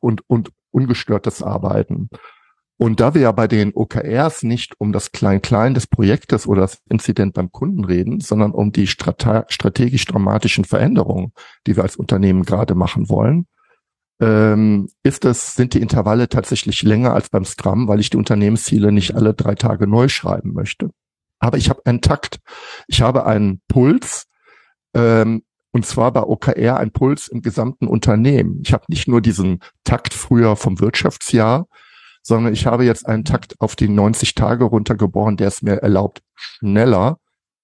[0.00, 2.08] und, und ungestörtes Arbeiten.
[2.76, 6.80] Und da wir ja bei den OKRs nicht um das Klein-Klein des Projektes oder das
[6.88, 11.32] Inzident beim Kunden reden, sondern um die strategisch dramatischen Veränderungen,
[11.66, 13.46] die wir als Unternehmen gerade machen wollen,
[14.20, 18.92] ähm, ist das, sind die Intervalle tatsächlich länger als beim Scrum, weil ich die Unternehmensziele
[18.92, 20.90] nicht alle drei Tage neu schreiben möchte.
[21.38, 22.38] Aber ich habe einen Takt.
[22.86, 24.26] Ich habe einen Puls,
[24.94, 28.60] ähm, und zwar bei OKR ein Puls im gesamten Unternehmen.
[28.64, 31.66] Ich habe nicht nur diesen Takt früher vom Wirtschaftsjahr,
[32.22, 36.22] sondern ich habe jetzt einen Takt auf die 90 Tage runtergebrochen, der es mir erlaubt,
[36.34, 37.18] schneller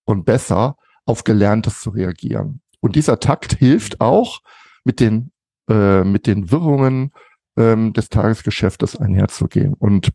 [0.05, 2.63] und besser auf Gelerntes zu reagieren.
[2.81, 4.41] Und dieser Takt hilft auch,
[4.85, 5.33] mit den
[5.69, 7.13] äh, mit den Wirrungen
[7.57, 9.75] ähm, des Tagesgeschäftes einherzugehen.
[9.75, 10.11] Und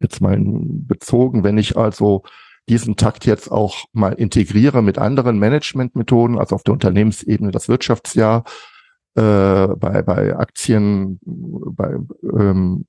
[0.00, 2.22] jetzt mal bezogen, wenn ich also
[2.68, 8.44] diesen Takt jetzt auch mal integriere mit anderen Managementmethoden, also auf der Unternehmensebene das Wirtschaftsjahr,
[9.16, 12.86] äh, bei, bei Aktien, bei ähm,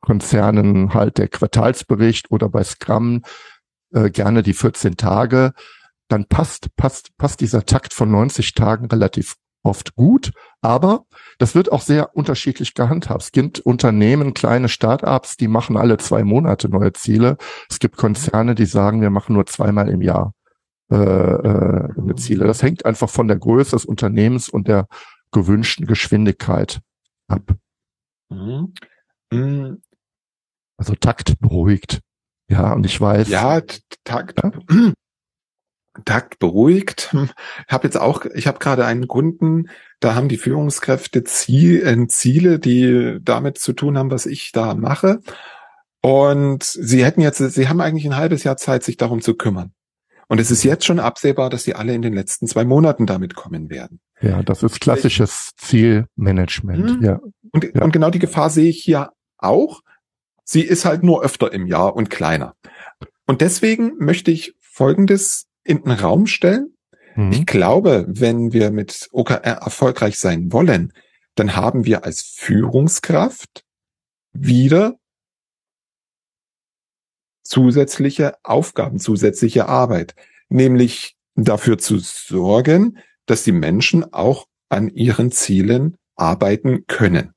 [0.00, 3.22] Konzernen halt der Quartalsbericht oder bei Scrum
[3.94, 5.52] äh, gerne die 14 Tage,
[6.08, 11.04] dann passt, passt, passt dieser Takt von 90 Tagen relativ oft gut, aber
[11.38, 13.22] das wird auch sehr unterschiedlich gehandhabt.
[13.22, 17.36] Es gibt Unternehmen, kleine Start-ups, die machen alle zwei Monate neue Ziele.
[17.68, 20.34] Es gibt Konzerne, die sagen, wir machen nur zweimal im Jahr
[20.90, 22.46] äh, äh, Ziele.
[22.46, 24.86] Das hängt einfach von der Größe des Unternehmens und der
[25.30, 26.80] gewünschten Geschwindigkeit
[27.28, 27.54] ab.
[28.28, 28.74] Mhm.
[29.32, 29.82] Mhm.
[30.76, 32.00] Also Takt beruhigt.
[32.48, 33.28] Ja, und ich weiß.
[33.28, 33.62] Ja,
[34.04, 34.42] Takt.
[34.42, 34.52] Ja?
[36.04, 37.12] Takt beruhigt.
[37.12, 37.30] Hm,
[37.68, 39.68] habe jetzt auch, ich habe gerade einen Kunden,
[40.00, 44.74] da haben die Führungskräfte Ziel, äh, Ziele, die damit zu tun haben, was ich da
[44.74, 45.20] mache.
[46.00, 49.72] Und sie hätten jetzt, sie haben eigentlich ein halbes Jahr Zeit, sich darum zu kümmern.
[50.28, 53.34] Und es ist jetzt schon absehbar, dass sie alle in den letzten zwei Monaten damit
[53.34, 54.00] kommen werden.
[54.20, 57.00] Ja, das ist klassisches Zielmanagement.
[57.00, 57.04] Mhm.
[57.04, 57.20] Ja.
[57.52, 57.82] Und, ja.
[57.82, 59.82] und genau die Gefahr sehe ich hier auch.
[60.44, 62.54] Sie ist halt nur öfter im Jahr und kleiner.
[63.26, 66.74] Und deswegen möchte ich Folgendes in den Raum stellen.
[67.16, 67.32] Mhm.
[67.32, 70.92] Ich glaube, wenn wir mit OKR erfolgreich sein wollen,
[71.34, 73.64] dann haben wir als Führungskraft
[74.32, 74.96] wieder
[77.42, 80.14] zusätzliche Aufgaben, zusätzliche Arbeit,
[80.48, 87.32] nämlich dafür zu sorgen, dass die Menschen auch an ihren Zielen arbeiten können.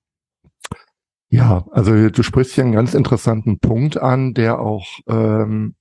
[1.29, 5.75] Ja, also du sprichst hier einen ganz interessanten Punkt an, der auch ähm,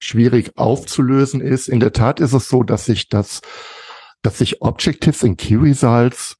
[0.00, 1.68] schwierig aufzulösen ist.
[1.68, 3.42] In der Tat ist es so, dass sich das,
[4.22, 6.36] dass sich Objectives in Key Results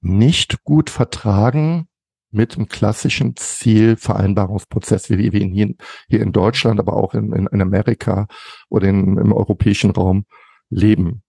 [0.00, 1.88] nicht gut vertragen
[2.30, 5.74] mit dem klassischen Zielvereinbarungsprozess, wie wir ihn hier,
[6.08, 8.28] hier in Deutschland, aber auch in, in Amerika
[8.68, 10.26] oder in, im europäischen Raum
[10.68, 11.22] leben.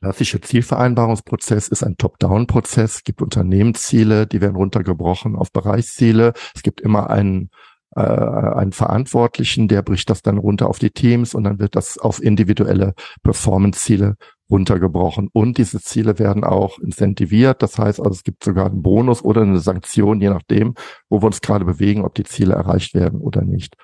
[0.00, 2.96] Klassischer Zielvereinbarungsprozess ist ein Top-Down-Prozess.
[2.96, 6.32] Es gibt Unternehmensziele, die werden runtergebrochen auf Bereichsziele.
[6.56, 7.50] Es gibt immer einen
[7.94, 11.98] äh, einen Verantwortlichen, der bricht das dann runter auf die Teams und dann wird das
[11.98, 14.16] auf individuelle Performance-Ziele
[14.50, 15.28] runtergebrochen.
[15.32, 17.62] Und diese Ziele werden auch incentiviert.
[17.62, 20.74] Das heißt also, es gibt sogar einen Bonus oder eine Sanktion, je nachdem,
[21.08, 23.76] wo wir uns gerade bewegen, ob die Ziele erreicht werden oder nicht.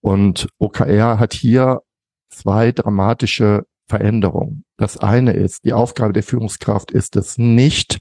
[0.00, 1.80] Und OKR hat hier
[2.28, 4.64] zwei dramatische Veränderungen.
[4.76, 7.98] Das eine ist, die Aufgabe der Führungskraft ist es nicht,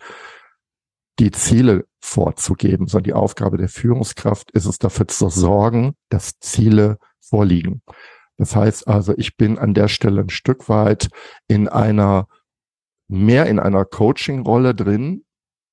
[1.21, 6.97] die Ziele vorzugeben, sondern die Aufgabe der Führungskraft ist es dafür zu sorgen, dass Ziele
[7.19, 7.83] vorliegen.
[8.37, 11.09] Das heißt also, ich bin an der Stelle ein Stück weit
[11.47, 12.27] in einer,
[13.07, 15.23] mehr in einer Coaching-Rolle drin,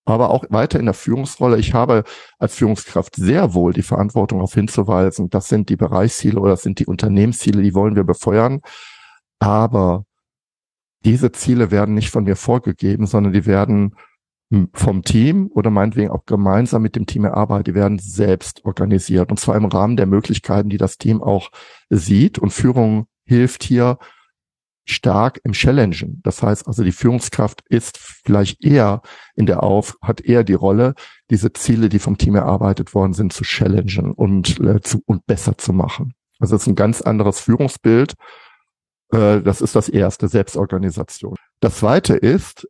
[0.05, 1.59] aber auch weiter in der Führungsrolle.
[1.59, 2.05] Ich habe
[2.39, 6.79] als Führungskraft sehr wohl die Verantwortung darauf hinzuweisen, das sind die Bereichsziele oder das sind
[6.79, 8.61] die Unternehmensziele, die wollen wir befeuern.
[9.39, 10.05] Aber
[11.07, 13.95] diese Ziele werden nicht von mir vorgegeben, sondern die werden
[14.73, 19.39] vom Team oder meinetwegen auch gemeinsam mit dem Team erarbeitet, die werden selbst organisiert und
[19.39, 21.51] zwar im Rahmen der Möglichkeiten, die das Team auch
[21.91, 23.99] sieht und Führung hilft hier
[24.87, 26.21] stark im Challengen.
[26.23, 29.03] Das heißt also, die Führungskraft ist vielleicht eher
[29.37, 30.95] in der Auf, hat eher die Rolle,
[31.31, 35.59] diese Ziele, die vom Team erarbeitet worden sind, zu challengen und, äh, zu, und besser
[35.59, 36.15] zu machen.
[36.39, 38.15] Also das ist ein ganz anderes Führungsbild.
[39.13, 41.37] Äh, das ist das erste, Selbstorganisation.
[41.61, 42.67] Das zweite ist,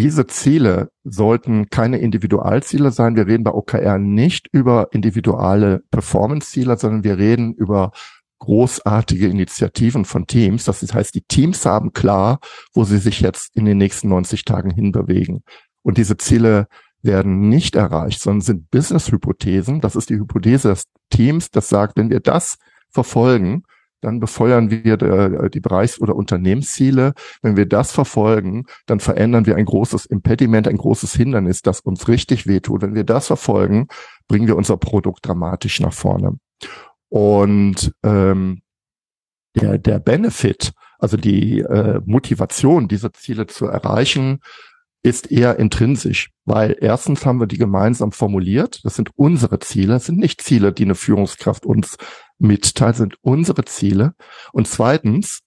[0.00, 3.16] diese Ziele sollten keine Individualziele sein.
[3.16, 7.92] Wir reden bei OKR nicht über individuelle Performance-Ziele, sondern wir reden über
[8.38, 10.64] großartige Initiativen von Teams.
[10.64, 12.38] Das heißt, die Teams haben klar,
[12.72, 15.42] wo sie sich jetzt in den nächsten 90 Tagen hinbewegen.
[15.82, 16.66] Und diese Ziele
[17.02, 19.82] werden nicht erreicht, sondern sind Business-Hypothesen.
[19.82, 22.56] Das ist die Hypothese des Teams, das sagt, wenn wir das
[22.88, 23.64] verfolgen,
[24.00, 27.14] dann befeuern wir äh, die Bereichs- oder Unternehmensziele.
[27.42, 32.08] Wenn wir das verfolgen, dann verändern wir ein großes Impediment, ein großes Hindernis, das uns
[32.08, 32.82] richtig wehtut.
[32.82, 33.88] Wenn wir das verfolgen,
[34.28, 36.38] bringen wir unser Produkt dramatisch nach vorne.
[37.08, 38.62] Und ähm,
[39.54, 44.40] der, der Benefit, also die äh, Motivation, diese Ziele zu erreichen,
[45.02, 48.84] ist eher intrinsisch, weil erstens haben wir die gemeinsam formuliert.
[48.84, 51.96] Das sind unsere Ziele, das sind nicht Ziele, die eine Führungskraft uns
[52.38, 54.14] mitteilt, sind unsere Ziele.
[54.52, 55.40] Und zweitens,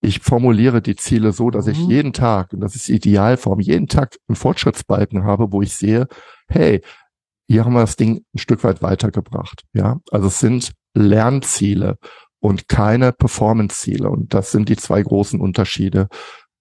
[0.00, 1.90] ich formuliere die Ziele so, dass ich mhm.
[1.90, 6.06] jeden Tag, und das ist die Idealform, jeden Tag einen Fortschrittsbalken habe, wo ich sehe,
[6.48, 6.82] hey,
[7.46, 9.64] hier haben wir das Ding ein Stück weit weitergebracht.
[9.74, 11.98] Ja, also es sind Lernziele
[12.40, 14.08] und keine Performance-Ziele.
[14.08, 16.08] Und das sind die zwei großen Unterschiede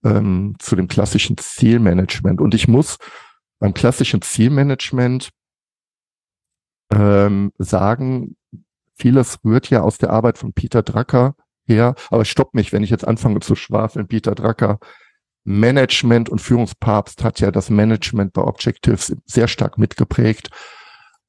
[0.03, 2.41] ähm, zu dem klassischen Zielmanagement.
[2.41, 2.97] Und ich muss
[3.59, 5.29] beim klassischen Zielmanagement
[6.91, 8.35] ähm, sagen,
[8.95, 11.35] vieles rührt ja aus der Arbeit von Peter Drucker
[11.65, 11.95] her.
[12.09, 14.07] Aber stopp mich, wenn ich jetzt anfange zu schwafeln.
[14.07, 14.79] Peter Drucker,
[15.45, 20.49] Management und Führungspapst hat ja das Management bei Objectives sehr stark mitgeprägt.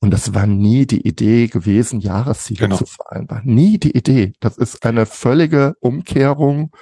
[0.01, 2.77] Und das war nie die Idee gewesen, Jahresziele genau.
[2.77, 3.47] zu vereinbaren.
[3.47, 4.35] Nie die Idee.
[4.41, 6.73] Das ist eine völlige Umkehrung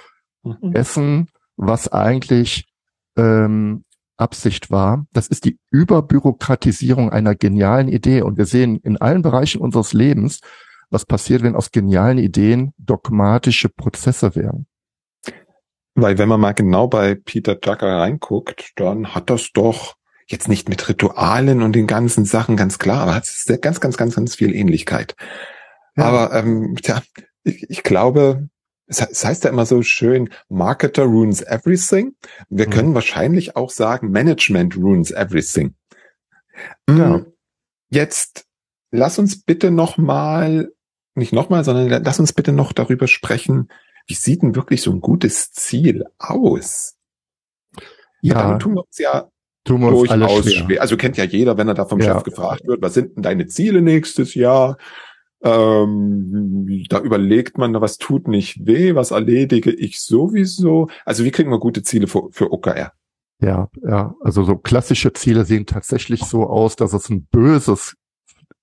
[0.43, 0.73] mhm.
[0.73, 2.65] dessen, was eigentlich
[3.17, 3.83] ähm,
[4.17, 5.05] Absicht war.
[5.13, 8.21] Das ist die Überbürokratisierung einer genialen Idee.
[8.21, 10.41] Und wir sehen in allen Bereichen unseres Lebens,
[10.89, 14.67] was passiert, wenn aus genialen Ideen dogmatische Prozesse werden.
[15.95, 19.95] Weil wenn man mal genau bei Peter Drucker reinguckt, dann hat das doch
[20.27, 23.27] Jetzt nicht mit Ritualen und den ganzen Sachen, ganz klar, aber hat
[23.61, 25.15] ganz, ganz, ganz, ganz viel Ähnlichkeit.
[25.95, 26.05] Ja.
[26.05, 27.01] Aber ähm, tja,
[27.43, 28.47] ich, ich glaube,
[29.01, 32.15] es, heißt ja immer so schön, Marketer ruins everything.
[32.49, 32.71] Wir mhm.
[32.71, 35.75] können wahrscheinlich auch sagen, Management ruins everything.
[36.89, 37.17] Ja.
[37.17, 37.25] Mm,
[37.89, 38.45] jetzt
[38.91, 40.71] lass uns bitte noch mal,
[41.15, 43.69] nicht noch mal, sondern lass uns bitte noch darüber sprechen,
[44.07, 46.95] wie sieht denn wirklich so ein gutes Ziel aus?
[48.21, 48.35] Ja.
[48.35, 49.29] Dann tun wir uns ja
[49.65, 50.65] tun wir durchaus schwer.
[50.65, 50.81] schwer.
[50.81, 52.13] Also kennt ja jeder, wenn er da vom ja.
[52.13, 54.77] Chef gefragt wird, was sind denn deine Ziele nächstes Jahr?
[55.43, 60.87] Ähm, da überlegt man, was tut nicht weh, was erledige ich sowieso.
[61.05, 62.93] Also wie kriegen wir gute Ziele für, für OKR?
[63.41, 67.97] Ja, ja, also so klassische Ziele sehen tatsächlich so aus, dass es ein böses,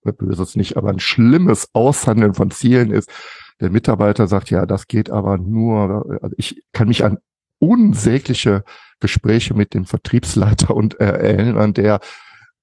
[0.05, 3.11] äh, böses nicht, aber ein schlimmes Aushandeln von Zielen ist.
[3.61, 7.19] Der Mitarbeiter sagt, ja, das geht aber nur, also ich kann mich an
[7.59, 8.65] unsägliche
[9.01, 12.01] Gespräche mit dem Vertriebsleiter und äh, erinnern, der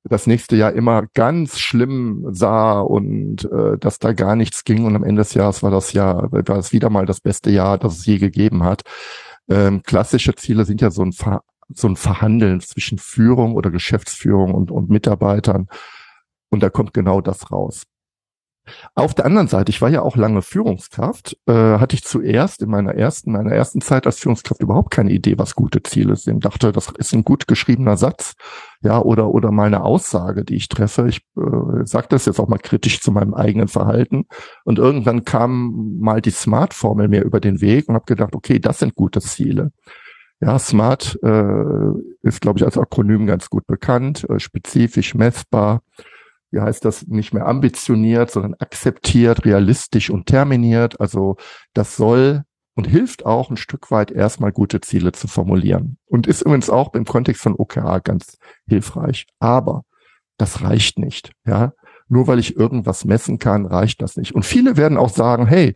[0.09, 4.95] das nächste Jahr immer ganz schlimm sah und äh, dass da gar nichts ging und
[4.95, 7.99] am Ende des Jahres war das Jahr, war es wieder mal das beste Jahr, das
[7.99, 8.83] es je gegeben hat.
[9.49, 14.53] Ähm, klassische Ziele sind ja so ein, Ver so ein Verhandeln zwischen Führung oder Geschäftsführung
[14.53, 15.67] und, und Mitarbeitern
[16.49, 17.83] und da kommt genau das raus.
[18.95, 22.69] Auf der anderen Seite, ich war ja auch lange Führungskraft, äh, hatte ich zuerst in
[22.69, 26.45] meiner ersten, meiner ersten Zeit als Führungskraft überhaupt keine Idee, was gute Ziele sind.
[26.45, 28.33] Dachte, das ist ein gut geschriebener Satz,
[28.81, 31.07] ja, oder oder mal eine Aussage, die ich treffe.
[31.07, 34.25] Ich äh, sage das jetzt auch mal kritisch zu meinem eigenen Verhalten.
[34.63, 38.79] Und irgendwann kam mal die Smart-Formel mir über den Weg und habe gedacht, okay, das
[38.79, 39.71] sind gute Ziele.
[40.39, 41.91] Ja, SMART äh,
[42.21, 45.81] ist, glaube ich, als Akronym ganz gut bekannt, äh, spezifisch, messbar,
[46.51, 50.99] wie heißt das, nicht mehr ambitioniert, sondern akzeptiert, realistisch und terminiert.
[50.99, 51.37] Also
[51.73, 52.43] das soll
[52.75, 55.97] und hilft auch ein Stück weit erstmal gute Ziele zu formulieren.
[56.05, 58.37] Und ist übrigens auch im Kontext von OKR ganz
[58.67, 59.25] hilfreich.
[59.39, 59.83] Aber
[60.37, 61.31] das reicht nicht.
[61.45, 61.73] Ja,
[62.07, 64.33] nur weil ich irgendwas messen kann, reicht das nicht.
[64.33, 65.73] Und viele werden auch sagen, hey,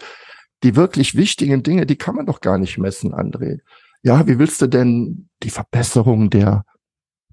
[0.64, 3.60] die wirklich wichtigen Dinge, die kann man doch gar nicht messen, André.
[4.04, 6.64] Ja, wie willst du denn die Verbesserung der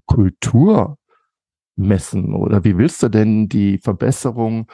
[0.05, 0.97] Kultur
[1.79, 4.69] messen oder wie willst du denn die Verbesserung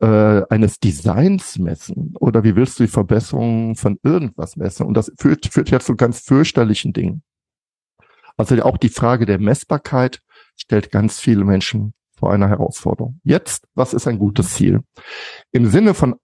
[0.00, 4.86] äh, eines Designs messen oder wie willst du die Verbesserung von irgendwas messen?
[4.86, 7.22] Und das führt, führt ja zu ganz fürchterlichen Dingen.
[8.36, 10.20] Also auch die Frage der Messbarkeit
[10.56, 13.20] stellt ganz viele Menschen vor einer Herausforderung.
[13.22, 14.80] Jetzt, was ist ein gutes Ziel?
[15.52, 16.16] Im Sinne von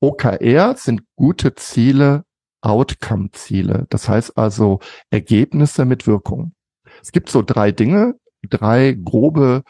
[0.00, 2.24] OKR sind gute Ziele
[2.62, 3.86] Outcome-Ziele.
[3.90, 4.80] Das heißt also
[5.10, 6.54] Ergebnisse mit Wirkung.
[7.02, 8.14] Es gibt so drei Dinge,
[8.48, 9.62] drei grobe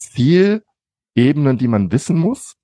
[0.00, 2.56] Zielebenen, die man wissen muss.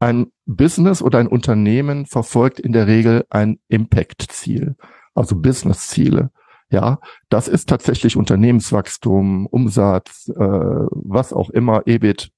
[0.00, 4.76] Ein Business oder ein Unternehmen verfolgt in der Regel ein Impact-Ziel,
[5.14, 6.30] also Business-Ziele.
[6.70, 12.30] Ja, das ist tatsächlich Unternehmenswachstum, Umsatz, äh, was auch immer, EBIT,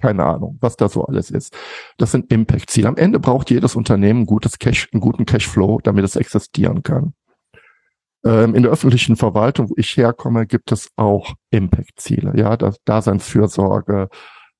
[0.00, 1.56] keine Ahnung, was da so alles ist.
[1.96, 2.88] Das sind Impact-Ziele.
[2.88, 7.14] Am Ende braucht jedes Unternehmen gutes Cash, einen guten Cashflow, damit es existieren kann.
[8.24, 12.32] Ähm, in der öffentlichen Verwaltung, wo ich herkomme, gibt es auch Impact-Ziele.
[12.36, 14.08] Ja, das Daseinsfürsorge,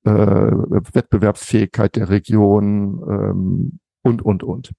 [0.03, 4.73] äh, Wettbewerbsfähigkeit der Region ähm, und, und, und.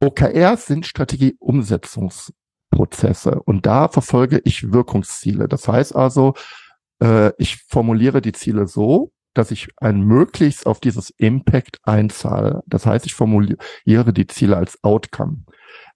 [0.00, 5.48] OKRs sind Strategie-Umsetzungsprozesse und da verfolge ich Wirkungsziele.
[5.48, 6.34] Das heißt also,
[7.02, 12.62] äh, ich formuliere die Ziele so, dass ich ein möglichst auf dieses Impact einzahle.
[12.66, 15.44] Das heißt, ich formuliere die Ziele als Outcome.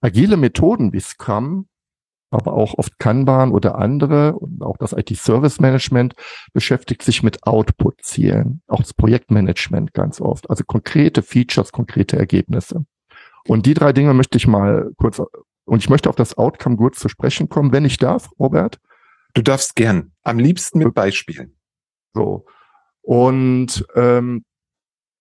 [0.01, 1.67] Agile Methoden wie Scrum,
[2.31, 6.15] aber auch oft Kanban oder andere und auch das IT-Service Management
[6.53, 12.85] beschäftigt sich mit Output-Zielen, auch das Projektmanagement ganz oft, also konkrete Features, konkrete Ergebnisse.
[13.47, 15.21] Und die drei Dinge möchte ich mal kurz,
[15.65, 18.79] und ich möchte auf das Outcome kurz zu sprechen kommen, wenn ich darf, Robert.
[19.33, 21.57] Du darfst gern, am liebsten mit Beispielen.
[22.13, 22.45] So.
[23.01, 24.43] Und ähm,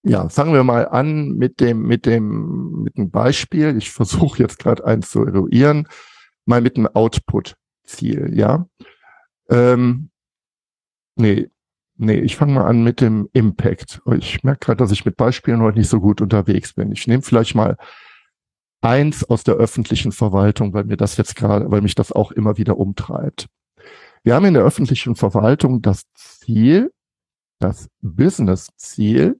[0.02, 3.76] ja, fangen wir mal an mit dem, mit dem, mit dem Beispiel.
[3.76, 5.88] Ich versuche jetzt gerade eins zu eruieren,
[6.46, 8.66] mal mit dem Output-Ziel, ja.
[9.50, 10.10] Ähm,
[11.16, 11.50] nee,
[11.96, 14.00] nee, ich fange mal an mit dem Impact.
[14.18, 16.92] Ich merke gerade, dass ich mit Beispielen heute nicht so gut unterwegs bin.
[16.92, 17.76] Ich nehme vielleicht mal
[18.80, 22.56] eins aus der öffentlichen Verwaltung, weil mir das jetzt gerade, weil mich das auch immer
[22.56, 23.48] wieder umtreibt.
[24.22, 26.92] Wir haben in der öffentlichen Verwaltung das Ziel,
[27.58, 29.38] das Business-Ziel,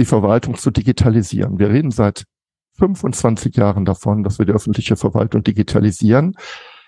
[0.00, 1.58] die Verwaltung zu digitalisieren.
[1.58, 2.24] Wir reden seit
[2.78, 6.34] 25 Jahren davon, dass wir die öffentliche Verwaltung digitalisieren.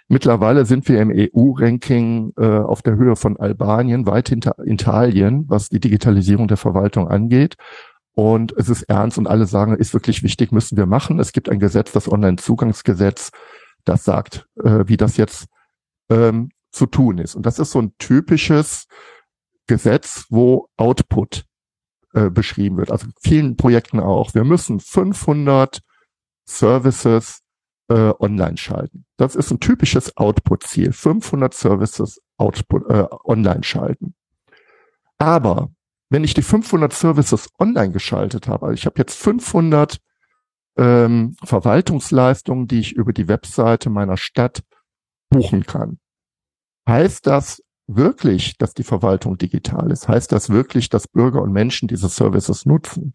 [0.09, 5.69] Mittlerweile sind wir im EU-Ranking äh, auf der Höhe von Albanien, weit hinter Italien, was
[5.69, 7.57] die Digitalisierung der Verwaltung angeht.
[8.15, 11.19] Und es ist ernst und alle sagen, ist wirklich wichtig, müssen wir machen.
[11.19, 13.31] Es gibt ein Gesetz, das Online-Zugangsgesetz,
[13.85, 15.47] das sagt, äh, wie das jetzt
[16.11, 17.35] ähm, zu tun ist.
[17.35, 18.87] Und das ist so ein typisches
[19.67, 21.45] Gesetz, wo Output
[22.13, 22.91] äh, beschrieben wird.
[22.91, 24.35] Also vielen Projekten auch.
[24.35, 25.81] Wir müssen 500
[26.45, 27.43] Services
[27.89, 29.05] äh, online schalten.
[29.17, 30.93] Das ist ein typisches Output-Ziel.
[30.93, 34.15] 500 Services Output, äh, online schalten.
[35.19, 35.71] Aber
[36.11, 39.99] wenn ich die 500 Services online geschaltet habe, also ich habe jetzt 500
[40.77, 44.63] ähm, Verwaltungsleistungen, die ich über die Webseite meiner Stadt
[45.31, 45.99] buchen kann,
[46.87, 47.63] heißt das,
[47.97, 50.09] wirklich, dass die Verwaltung digital ist?
[50.09, 53.15] Heißt das wirklich, dass Bürger und Menschen diese Services nutzen?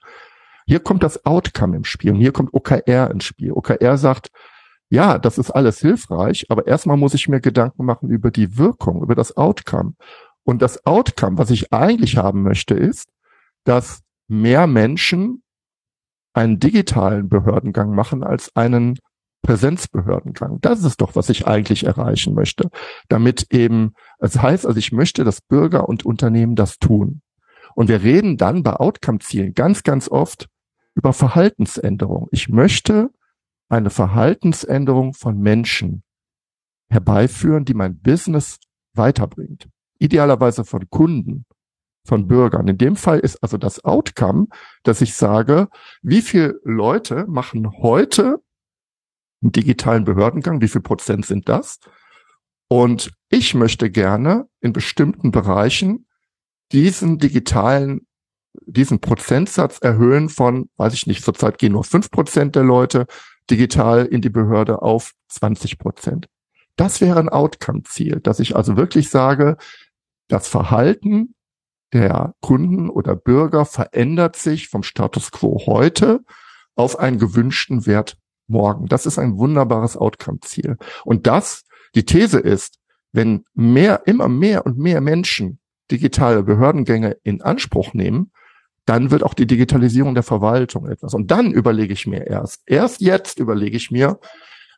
[0.65, 3.53] Hier kommt das Outcome im Spiel und hier kommt OKR ins Spiel.
[3.53, 4.29] OKR sagt,
[4.89, 9.01] ja, das ist alles hilfreich, aber erstmal muss ich mir Gedanken machen über die Wirkung,
[9.01, 9.93] über das Outcome.
[10.43, 13.09] Und das Outcome, was ich eigentlich haben möchte, ist,
[13.65, 15.43] dass mehr Menschen
[16.33, 18.97] einen digitalen Behördengang machen als einen
[19.47, 20.59] Präsenzbehördengang.
[20.59, 22.69] Das ist doch, was ich eigentlich erreichen möchte,
[23.07, 27.21] damit eben, das heißt, also ich möchte, dass Bürger und Unternehmen das tun.
[27.73, 30.49] Und wir reden dann bei Outcome-Zielen ganz, ganz oft
[30.95, 32.27] über Verhaltensänderung.
[32.31, 33.09] Ich möchte
[33.69, 36.03] eine Verhaltensänderung von Menschen
[36.89, 38.57] herbeiführen, die mein Business
[38.95, 39.69] weiterbringt.
[39.97, 41.45] Idealerweise von Kunden,
[42.05, 42.67] von Bürgern.
[42.67, 44.47] In dem Fall ist also das Outcome,
[44.83, 45.69] dass ich sage,
[46.01, 48.41] wie viele Leute machen heute
[49.41, 50.61] einen digitalen Behördengang.
[50.61, 51.79] Wie viel Prozent sind das?
[52.69, 56.07] Und ich möchte gerne in bestimmten Bereichen
[56.71, 58.07] diesen digitalen,
[58.65, 63.05] diesen Prozentsatz erhöhen von, weiß ich nicht, zurzeit gehen nur fünf Prozent der Leute
[63.49, 66.27] digital in die Behörde auf 20 Prozent.
[66.75, 69.57] Das wäre ein Outcome-Ziel, dass ich also wirklich sage,
[70.27, 71.33] das Verhalten
[71.93, 76.19] der Kunden oder Bürger verändert sich vom Status quo heute
[76.75, 78.17] auf einen gewünschten Wert
[78.47, 78.87] morgen.
[78.87, 80.77] Das ist ein wunderbares Outcome-Ziel.
[81.05, 82.79] Und das, die These ist,
[83.11, 85.59] wenn mehr, immer mehr und mehr Menschen
[85.91, 88.31] digitale Behördengänge in Anspruch nehmen,
[88.85, 91.13] dann wird auch die Digitalisierung der Verwaltung etwas.
[91.13, 94.19] Und dann überlege ich mir erst, erst jetzt überlege ich mir,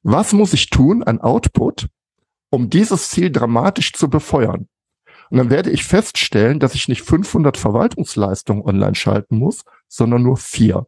[0.01, 1.87] was muss ich tun an Output,
[2.49, 4.67] um dieses Ziel dramatisch zu befeuern?
[5.29, 10.37] Und dann werde ich feststellen, dass ich nicht 500 Verwaltungsleistungen online schalten muss, sondern nur
[10.37, 10.87] vier.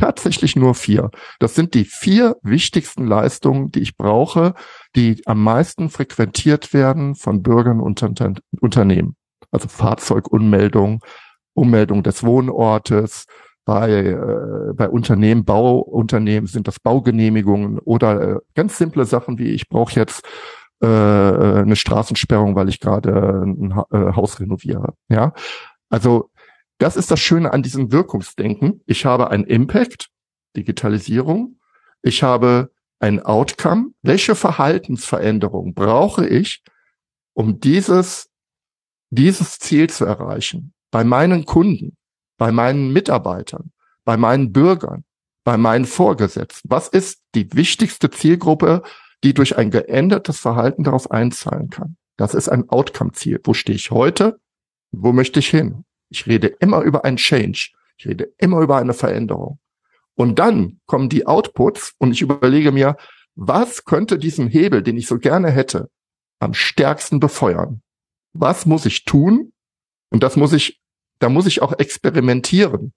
[0.00, 1.10] Tatsächlich nur vier.
[1.38, 4.54] Das sind die vier wichtigsten Leistungen, die ich brauche,
[4.96, 8.02] die am meisten frequentiert werden von Bürgern und
[8.60, 9.16] Unternehmen.
[9.50, 11.04] Also Fahrzeugunmeldung,
[11.52, 13.26] Ummeldung des Wohnortes,
[13.66, 19.68] bei, äh, bei Unternehmen, Bauunternehmen sind das Baugenehmigungen oder äh, ganz simple Sachen wie ich
[19.68, 20.22] brauche jetzt
[20.80, 24.94] äh, eine Straßensperrung, weil ich gerade ein ha äh, Haus renoviere.
[25.10, 25.34] Ja,
[25.90, 26.30] also
[26.80, 28.82] das ist das Schöne an diesem Wirkungsdenken.
[28.86, 30.08] Ich habe ein Impact,
[30.56, 31.60] Digitalisierung.
[32.02, 33.90] Ich habe ein Outcome.
[34.02, 36.62] Welche Verhaltensveränderung brauche ich,
[37.34, 38.30] um dieses,
[39.10, 40.72] dieses Ziel zu erreichen?
[40.90, 41.98] Bei meinen Kunden,
[42.38, 43.72] bei meinen Mitarbeitern,
[44.04, 45.04] bei meinen Bürgern,
[45.44, 46.70] bei meinen Vorgesetzten.
[46.70, 48.82] Was ist die wichtigste Zielgruppe,
[49.22, 51.98] die durch ein geändertes Verhalten darauf einzahlen kann?
[52.16, 53.40] Das ist ein Outcome-Ziel.
[53.44, 54.40] Wo stehe ich heute?
[54.92, 55.84] Wo möchte ich hin?
[56.10, 57.70] Ich rede immer über ein Change.
[57.96, 59.58] Ich rede immer über eine Veränderung.
[60.14, 62.96] Und dann kommen die Outputs und ich überlege mir,
[63.34, 65.88] was könnte diesen Hebel, den ich so gerne hätte,
[66.40, 67.82] am stärksten befeuern?
[68.32, 69.52] Was muss ich tun?
[70.10, 70.80] Und das muss ich,
[71.20, 72.92] da muss ich auch experimentieren.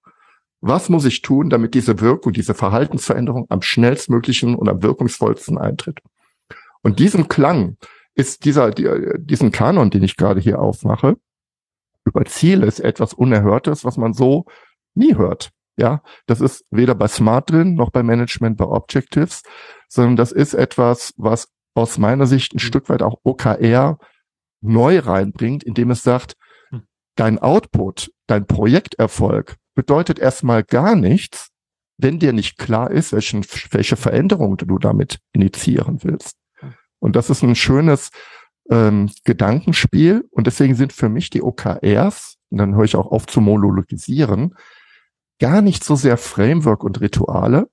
[0.61, 5.99] Was muss ich tun, damit diese Wirkung, diese Verhaltensveränderung am schnellstmöglichen und am wirkungsvollsten eintritt?
[6.81, 7.77] Und diesem Klang
[8.15, 11.17] ist dieser, diesen Kanon, den ich gerade hier aufmache,
[12.05, 14.45] über Ziele ist etwas Unerhörtes, was man so
[14.95, 15.51] nie hört.
[15.75, 19.41] Ja, das ist weder bei Smart drin, noch bei Management bei Objectives,
[19.87, 22.67] sondern das ist etwas, was aus meiner Sicht ein mhm.
[22.67, 23.97] Stück weit auch OKR
[24.61, 26.35] neu reinbringt, indem es sagt,
[26.69, 26.83] hm.
[27.15, 31.49] dein Output, dein Projekterfolg bedeutet erstmal gar nichts,
[31.97, 36.37] wenn dir nicht klar ist, welchen, welche Veränderung du damit initiieren willst.
[36.59, 36.73] Hm.
[36.99, 38.09] Und das ist ein schönes
[38.69, 43.25] ähm, Gedankenspiel und deswegen sind für mich die OKRs, und dann höre ich auch auf
[43.27, 44.55] zu monologisieren,
[45.39, 47.69] gar nicht so sehr Framework und Rituale,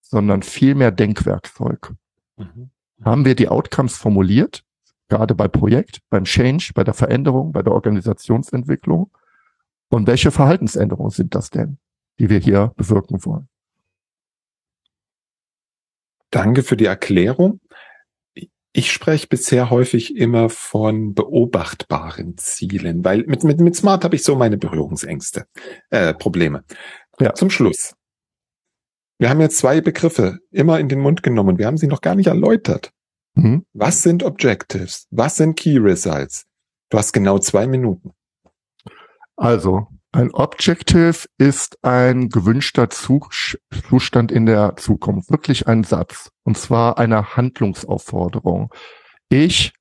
[0.00, 1.92] sondern viel mehr Denkwerkzeug.
[2.36, 2.70] Mhm.
[3.04, 4.64] Haben wir die Outcomes formuliert,
[5.08, 9.10] gerade bei Projekt, beim Change, bei der Veränderung, bei der Organisationsentwicklung?
[9.88, 11.78] Und welche Verhaltensänderungen sind das denn,
[12.18, 13.48] die wir hier bewirken wollen?
[16.30, 17.60] Danke für die Erklärung.
[18.74, 24.22] Ich spreche bisher häufig immer von beobachtbaren Zielen, weil mit, mit, mit Smart habe ich
[24.22, 25.46] so meine Berührungsängste,
[25.90, 26.64] äh, Probleme.
[27.20, 27.34] Ja.
[27.34, 27.94] Zum Schluss.
[29.18, 31.58] Wir haben jetzt zwei Begriffe immer in den Mund genommen.
[31.58, 32.92] Wir haben sie noch gar nicht erläutert.
[33.34, 33.66] Mhm.
[33.74, 35.06] Was sind Objectives?
[35.10, 36.46] Was sind Key Results?
[36.88, 38.12] Du hast genau zwei Minuten.
[39.36, 46.98] Also, ein Objective ist ein gewünschter Zustand in der Zukunft, wirklich ein Satz, und zwar
[46.98, 48.72] eine Handlungsaufforderung.
[49.30, 49.72] Ich,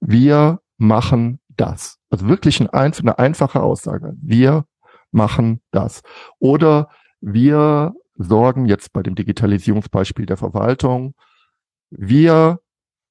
[0.00, 1.98] wir machen das.
[2.08, 4.14] Also wirklich ein, eine einfache Aussage.
[4.22, 4.64] Wir
[5.10, 6.02] machen das.
[6.38, 6.88] Oder
[7.20, 11.14] wir sorgen jetzt bei dem Digitalisierungsbeispiel der Verwaltung,
[11.90, 12.60] wir,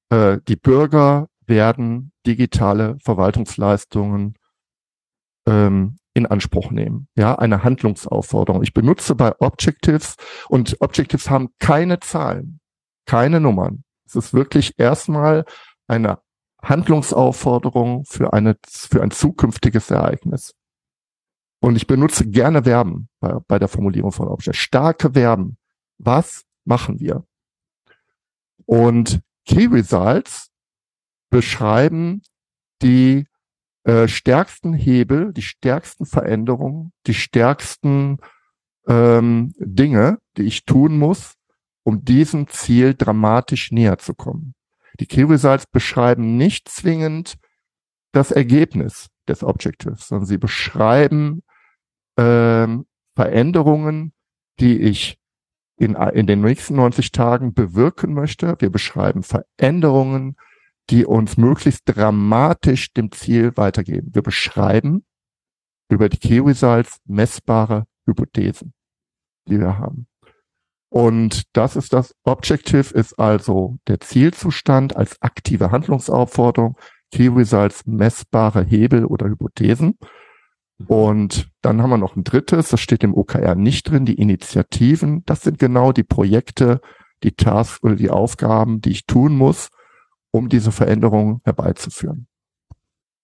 [0.08, 4.34] äh, die Bürger werden digitale Verwaltungsleistungen
[5.46, 7.08] ähm, in Anspruch nehmen.
[7.16, 8.62] Ja, eine Handlungsaufforderung.
[8.62, 10.16] Ich benutze bei Objectives
[10.48, 12.60] und Objectives haben keine Zahlen,
[13.06, 13.84] keine Nummern.
[14.06, 15.44] Es ist wirklich erstmal
[15.86, 16.18] eine
[16.62, 20.54] Handlungsaufforderung für eine, für ein zukünftiges Ereignis.
[21.60, 24.56] Und ich benutze gerne Verben bei, bei der Formulierung von Objectives.
[24.56, 25.58] Starke Verben.
[25.98, 27.24] Was machen wir?
[28.66, 30.50] Und Key Results
[31.30, 32.22] beschreiben
[32.82, 33.26] die
[33.84, 38.18] äh, stärksten Hebel, die stärksten Veränderungen, die stärksten
[38.86, 41.34] ähm, Dinge, die ich tun muss,
[41.82, 44.54] um diesem Ziel dramatisch näher zu kommen.
[44.98, 47.36] Die Key Results beschreiben nicht zwingend
[48.12, 51.42] das Ergebnis des Objectives, sondern sie beschreiben
[52.18, 54.12] ähm, Veränderungen,
[54.58, 55.18] die ich
[55.76, 58.56] in, in den nächsten 90 Tagen bewirken möchte.
[58.58, 60.36] Wir beschreiben Veränderungen,
[60.90, 64.10] die uns möglichst dramatisch dem Ziel weitergeben.
[64.12, 65.04] Wir beschreiben
[65.88, 68.74] über die Key Results messbare Hypothesen,
[69.48, 70.06] die wir haben.
[70.88, 76.76] Und das ist das Objective ist also der Zielzustand als aktive Handlungsaufforderung,
[77.12, 79.98] Key Results messbare Hebel oder Hypothesen.
[80.88, 85.22] Und dann haben wir noch ein drittes, das steht im OKR nicht drin, die Initiativen.
[85.26, 86.80] Das sind genau die Projekte,
[87.22, 89.70] die Tasks oder die Aufgaben, die ich tun muss,
[90.30, 92.26] um diese Veränderung herbeizuführen.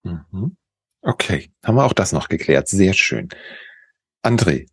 [0.03, 0.57] Mhm.
[1.03, 2.69] Okay, haben wir auch das noch geklärt.
[2.69, 3.29] Sehr schön.
[4.25, 4.67] André,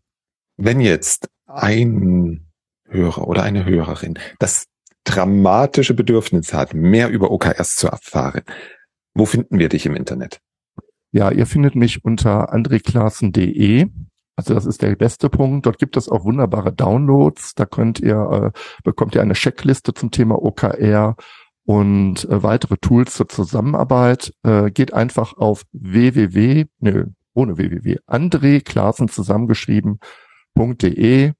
[0.57, 2.47] wenn jetzt ein
[2.85, 4.65] Hörer oder eine Hörerin das
[5.03, 8.41] dramatische Bedürfnis hat, mehr über OKRs zu erfahren,
[9.13, 10.39] wo finden wir dich im Internet?
[11.11, 13.87] Ja, ihr findet mich unter andreklassen.de.
[14.35, 15.67] Also das ist der beste Punkt.
[15.67, 17.53] Dort gibt es auch wunderbare Downloads.
[17.53, 21.15] Da könnt ihr, äh, bekommt ihr eine Checkliste zum Thema OKR
[21.65, 24.33] und äh, weitere Tools zur Zusammenarbeit.
[24.43, 31.31] Äh, geht einfach auf www, nö, ohne www, André Klassen zusammengeschrieben.de,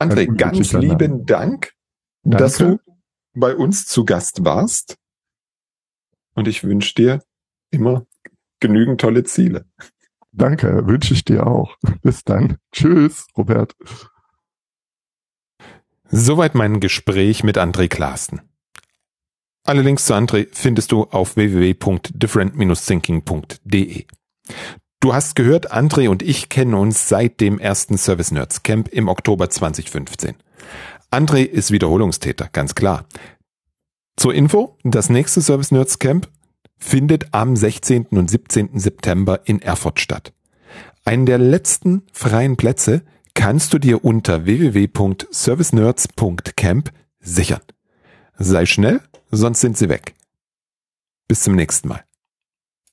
[0.00, 1.72] André, ganz lieben Dank,
[2.22, 2.38] Danke.
[2.38, 2.78] dass du
[3.34, 4.96] bei uns zu Gast warst.
[6.34, 7.22] Und ich wünsche dir
[7.70, 8.06] immer
[8.60, 9.66] genügend tolle Ziele.
[10.30, 11.76] Danke, wünsche ich dir auch.
[12.02, 12.58] Bis dann.
[12.70, 13.74] Tschüss, Robert.
[16.04, 18.47] Soweit mein Gespräch mit André Klaassen.
[19.68, 24.06] Alle Links zu André findest du auf www.different-thinking.de.
[25.00, 29.08] Du hast gehört, André und ich kennen uns seit dem ersten Service Nerds Camp im
[29.08, 30.36] Oktober 2015.
[31.10, 33.04] André ist Wiederholungstäter, ganz klar.
[34.16, 36.30] Zur Info, das nächste Service Nerds Camp
[36.78, 38.06] findet am 16.
[38.06, 38.78] und 17.
[38.78, 40.32] September in Erfurt statt.
[41.04, 43.02] Einen der letzten freien Plätze
[43.34, 46.90] kannst du dir unter www.servicenerds.camp
[47.20, 47.60] sichern.
[48.40, 49.00] Sei schnell,
[49.32, 50.14] sonst sind sie weg.
[51.26, 52.04] Bis zum nächsten Mal.